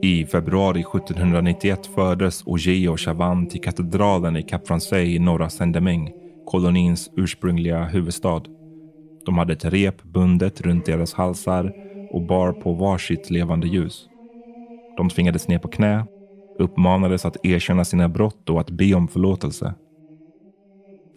I 0.00 0.26
februari 0.26 0.80
1791 0.80 1.86
fördes 1.86 2.42
Ogier 2.46 2.90
och 2.90 3.00
Chavannes 3.00 3.48
till 3.48 3.60
katedralen 3.60 4.36
i 4.36 4.42
Cap 4.42 4.66
Francais 4.66 5.08
i 5.08 5.18
norra 5.18 5.50
Saint-Domingue, 5.50 6.12
kolonins 6.44 7.10
ursprungliga 7.16 7.84
huvudstad. 7.84 8.42
De 9.24 9.38
hade 9.38 9.52
ett 9.52 9.64
rep 9.64 10.02
bundet 10.02 10.60
runt 10.60 10.86
deras 10.86 11.14
halsar 11.14 11.72
och 12.08 12.22
bar 12.22 12.52
på 12.52 12.72
varsitt 12.72 13.30
levande 13.30 13.68
ljus. 13.68 14.08
De 14.94 15.08
tvingades 15.08 15.48
ner 15.48 15.58
på 15.58 15.68
knä, 15.68 16.06
uppmanades 16.58 17.24
att 17.24 17.36
erkänna 17.42 17.84
sina 17.84 18.08
brott 18.08 18.50
och 18.50 18.60
att 18.60 18.70
be 18.70 18.94
om 18.94 19.08
förlåtelse. 19.08 19.74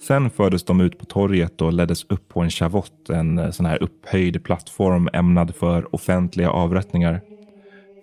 Sen 0.02 0.30
fördes 0.30 0.64
de 0.64 0.82
ut 0.82 0.98
på 1.00 1.06
torget 1.06 1.62
och 1.62 1.74
leddes 1.74 2.04
upp 2.04 2.28
på 2.28 2.42
en 2.42 2.50
chavott, 2.50 3.10
en 3.10 3.38
eh, 3.38 3.52
sån 3.52 3.66
här 3.66 3.84
upphöjd 3.84 4.44
plattform 4.44 5.10
ämnad 5.14 5.56
för 5.56 5.96
offentliga 5.96 6.50
avrättningar. 6.52 7.22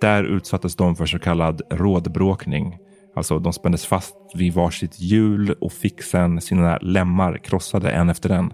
Där 0.00 0.24
utsattes 0.24 0.76
de 0.76 0.96
för 0.96 1.06
så 1.06 1.18
kallad 1.18 1.62
rådbråkning. 1.70 2.78
Alltså 3.16 3.38
de 3.38 3.52
spändes 3.52 3.86
fast 3.86 4.16
vid 4.34 4.54
varsitt 4.54 5.00
hjul 5.00 5.52
och 5.60 5.72
fick 5.72 6.02
sen 6.02 6.40
sina 6.40 6.78
lemmar 6.78 7.38
krossade 7.38 7.90
en 7.90 8.08
efter 8.08 8.30
en. 8.30 8.52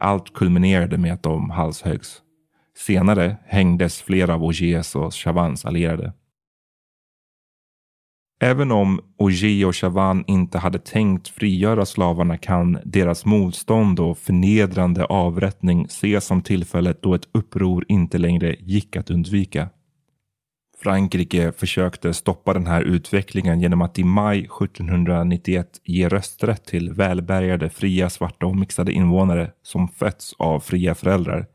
Allt 0.00 0.34
kulminerade 0.34 0.98
med 0.98 1.12
att 1.12 1.22
de 1.22 1.50
halshöggs. 1.50 2.22
Senare 2.78 3.36
hängdes 3.46 4.02
flera 4.02 4.34
av 4.34 4.44
Ogiers 4.44 4.96
och 4.96 5.14
Chavans 5.14 5.64
allierade. 5.64 6.12
Även 8.40 8.72
om 8.72 9.00
Ogier 9.18 9.66
och 9.66 9.76
Chavan 9.76 10.24
inte 10.26 10.58
hade 10.58 10.78
tänkt 10.78 11.28
frigöra 11.28 11.86
slavarna 11.86 12.36
kan 12.36 12.78
deras 12.84 13.24
motstånd 13.24 14.00
och 14.00 14.18
förnedrande 14.18 15.04
avrättning 15.04 15.84
ses 15.84 16.24
som 16.24 16.42
tillfället 16.42 17.02
då 17.02 17.14
ett 17.14 17.28
uppror 17.32 17.84
inte 17.88 18.18
längre 18.18 18.56
gick 18.58 18.96
att 18.96 19.10
undvika. 19.10 19.68
Frankrike 20.82 21.52
försökte 21.52 22.14
stoppa 22.14 22.52
den 22.52 22.66
här 22.66 22.82
utvecklingen 22.82 23.60
genom 23.60 23.82
att 23.82 23.98
i 23.98 24.04
maj 24.04 24.38
1791 24.38 25.68
ge 25.84 26.08
rösträtt 26.08 26.64
till 26.64 26.92
välbärgade, 26.92 27.70
fria, 27.70 28.10
svarta 28.10 28.46
och 28.46 28.56
mixade 28.56 28.92
invånare 28.92 29.50
som 29.62 29.88
fötts 29.88 30.34
av 30.38 30.60
fria 30.60 30.94
föräldrar. 30.94 31.46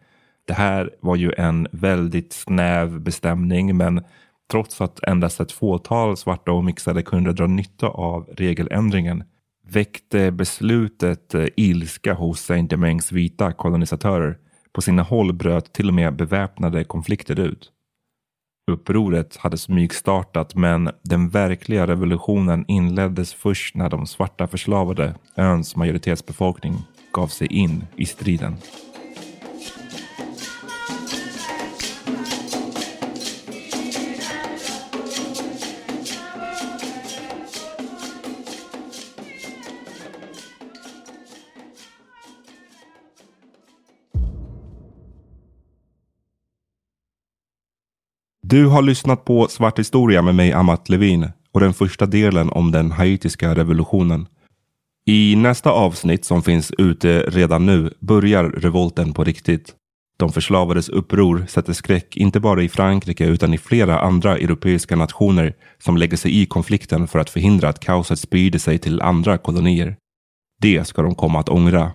Det 0.48 0.54
här 0.54 0.90
var 1.02 1.16
ju 1.16 1.32
en 1.38 1.68
väldigt 1.72 2.34
snäv 2.34 3.02
bestämning, 3.02 3.78
men 3.78 4.04
trots 4.52 4.82
att 4.82 5.04
endast 5.04 5.40
ett 5.40 5.52
fåtal 5.52 6.18
svarta 6.18 6.52
och 6.52 6.64
mixade 6.64 7.04
kunde 7.04 7.34
dra 7.34 7.48
nytta 7.48 7.88
av 7.88 8.30
regeländringen 8.38 9.24
väckte 9.70 10.32
beslutet 10.32 11.34
eh, 11.34 11.46
ilska 11.56 12.14
hos 12.14 12.42
Saint-Domingues 12.42 13.12
vita 13.12 13.52
kolonisatörer. 13.52 14.38
På 14.74 14.82
sina 14.82 15.04
håll 15.04 15.34
bröt 15.34 15.74
till 15.74 15.88
och 15.88 15.94
med 15.94 16.16
beväpnade 16.16 16.84
konflikter 16.84 17.40
ut. 17.40 17.72
Upproret 18.72 19.38
hade 19.38 19.58
smygstartat 19.58 20.56
men 20.56 20.90
den 21.02 21.30
verkliga 21.30 21.88
revolutionen 21.88 22.66
inleddes 22.68 23.34
först 23.34 23.76
när 23.76 23.90
de 23.90 24.08
svarta 24.08 24.48
förslavade 24.48 25.16
öns 25.38 25.76
majoritetsbefolkning 25.76 26.74
gav 27.12 27.28
sig 27.28 27.48
in 27.48 27.84
i 27.96 28.06
striden. 28.06 28.56
Du 48.50 48.66
har 48.66 48.82
lyssnat 48.82 49.26
på 49.26 49.48
Svart 49.48 49.80
historia 49.80 50.22
med 50.22 50.36
mig 50.36 50.54
Amat 50.54 50.90
Levin 50.90 51.30
och 51.52 51.60
den 51.60 51.74
första 51.74 52.06
delen 52.06 52.50
om 52.50 52.72
den 52.72 52.92
haitiska 52.92 53.56
revolutionen. 53.56 54.28
I 55.06 55.36
nästa 55.36 55.72
avsnitt 55.72 56.26
som 56.26 56.44
finns 56.44 56.72
ute 56.78 57.20
redan 57.28 57.66
nu 57.66 57.94
börjar 58.00 58.44
revolten 58.44 59.14
på 59.14 59.24
riktigt. 59.24 59.74
De 60.20 60.32
förslavades 60.32 60.90
uppror 60.90 61.46
sätter 61.48 61.74
skräck 61.74 62.18
inte 62.18 62.40
bara 62.40 62.64
i 62.64 62.70
Frankrike 62.70 63.26
utan 63.26 63.54
i 63.54 63.58
flera 63.58 64.00
andra 64.00 64.38
europeiska 64.38 64.96
nationer 64.96 65.54
som 65.84 65.98
lägger 65.98 66.18
sig 66.18 66.42
i 66.42 66.46
konflikten 66.46 67.08
för 67.08 67.20
att 67.20 67.30
förhindra 67.30 67.70
att 67.70 67.80
kaoset 67.80 68.20
sprider 68.20 68.60
sig 68.60 68.78
till 68.78 69.02
andra 69.02 69.38
kolonier. 69.38 69.96
Det 70.62 70.88
ska 70.88 71.02
de 71.02 71.16
komma 71.16 71.40
att 71.40 71.50
ångra. 71.50 71.92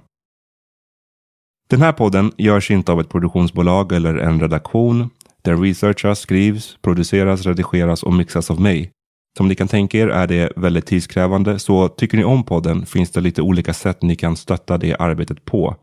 Den 1.68 1.82
här 1.82 1.92
podden 1.92 2.32
görs 2.38 2.70
inte 2.70 2.92
av 2.92 3.00
ett 3.00 3.08
produktionsbolag 3.08 3.92
eller 3.92 4.14
en 4.14 4.40
redaktion. 4.40 5.10
Den 5.44 5.62
researchas, 5.62 6.20
skrivs, 6.20 6.76
produceras, 6.82 7.46
redigeras 7.46 8.02
och 8.02 8.12
mixas 8.12 8.50
av 8.50 8.60
mig. 8.60 8.90
Som 9.36 9.48
ni 9.48 9.54
kan 9.54 9.68
tänka 9.68 9.98
er 9.98 10.08
är 10.08 10.26
det 10.26 10.52
väldigt 10.56 10.86
tidskrävande, 10.86 11.58
så 11.58 11.88
tycker 11.88 12.16
ni 12.16 12.24
om 12.24 12.44
podden 12.44 12.86
finns 12.86 13.10
det 13.10 13.20
lite 13.20 13.42
olika 13.42 13.74
sätt 13.74 14.02
ni 14.02 14.16
kan 14.16 14.36
stötta 14.36 14.78
det 14.78 14.96
arbetet 14.96 15.44
på. 15.44 15.76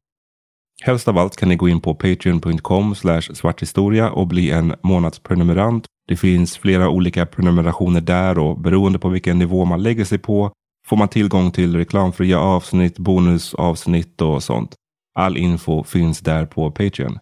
Helst 0.82 1.08
av 1.08 1.18
allt 1.18 1.36
kan 1.36 1.50
ni 1.50 1.56
gå 1.56 1.70
in 1.70 1.82
på 1.82 1.96
patreon.com 1.96 2.96
svarthistoria 3.34 4.12
och 4.12 4.28
bli 4.28 4.52
en 4.52 4.76
månadsprenumerant. 4.84 5.86
Det 6.08 6.16
finns 6.16 6.58
flera 6.58 6.90
olika 6.90 7.26
prenumerationer 7.26 8.02
där 8.02 8.38
och 8.38 8.60
beroende 8.60 9.00
på 9.00 9.10
vilken 9.10 9.40
nivå 9.40 9.66
man 9.66 9.84
lägger 9.84 10.06
sig 10.06 10.18
på 10.18 10.52
får 10.88 10.98
man 10.98 11.08
tillgång 11.08 11.52
till 11.52 11.76
reklamfria 11.76 12.40
avsnitt, 12.40 12.98
bonusavsnitt 12.98 14.22
och 14.22 14.44
sånt. 14.44 14.76
All 15.16 15.38
info 15.38 15.84
finns 15.84 16.20
där 16.20 16.46
på 16.46 16.72
Patreon. 16.72 17.20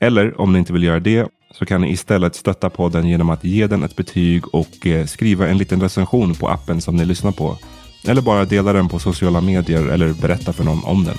Eller 0.00 0.40
om 0.40 0.52
ni 0.52 0.58
inte 0.58 0.72
vill 0.72 0.82
göra 0.82 1.00
det 1.00 1.28
så 1.58 1.66
kan 1.66 1.80
ni 1.80 1.92
istället 1.92 2.34
stötta 2.34 2.70
podden 2.70 3.08
genom 3.08 3.30
att 3.30 3.44
ge 3.44 3.66
den 3.66 3.82
ett 3.82 3.96
betyg 3.96 4.54
och 4.54 4.86
eh, 4.86 5.06
skriva 5.06 5.48
en 5.48 5.58
liten 5.58 5.80
recension 5.80 6.34
på 6.34 6.48
appen 6.48 6.80
som 6.80 6.96
ni 6.96 7.04
lyssnar 7.04 7.32
på. 7.32 7.58
Eller 8.06 8.22
bara 8.22 8.44
dela 8.44 8.72
den 8.72 8.88
på 8.88 8.98
sociala 8.98 9.40
medier 9.40 9.86
eller 9.86 10.12
berätta 10.12 10.52
för 10.52 10.64
någon 10.64 10.84
om 10.84 11.04
den. 11.04 11.16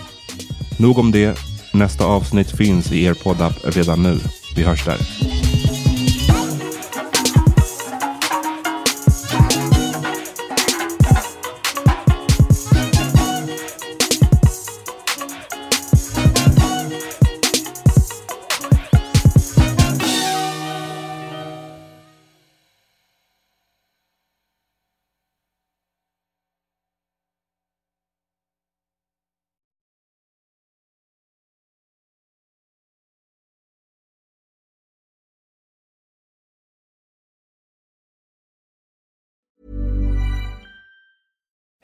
Nog 0.80 0.98
om 0.98 1.12
det. 1.12 1.40
Nästa 1.74 2.06
avsnitt 2.06 2.52
finns 2.52 2.92
i 2.92 3.04
er 3.04 3.14
poddapp 3.14 3.54
redan 3.64 4.04
nu. 4.04 4.20
Vi 4.56 4.64
hörs 4.64 4.86
där. 4.86 4.98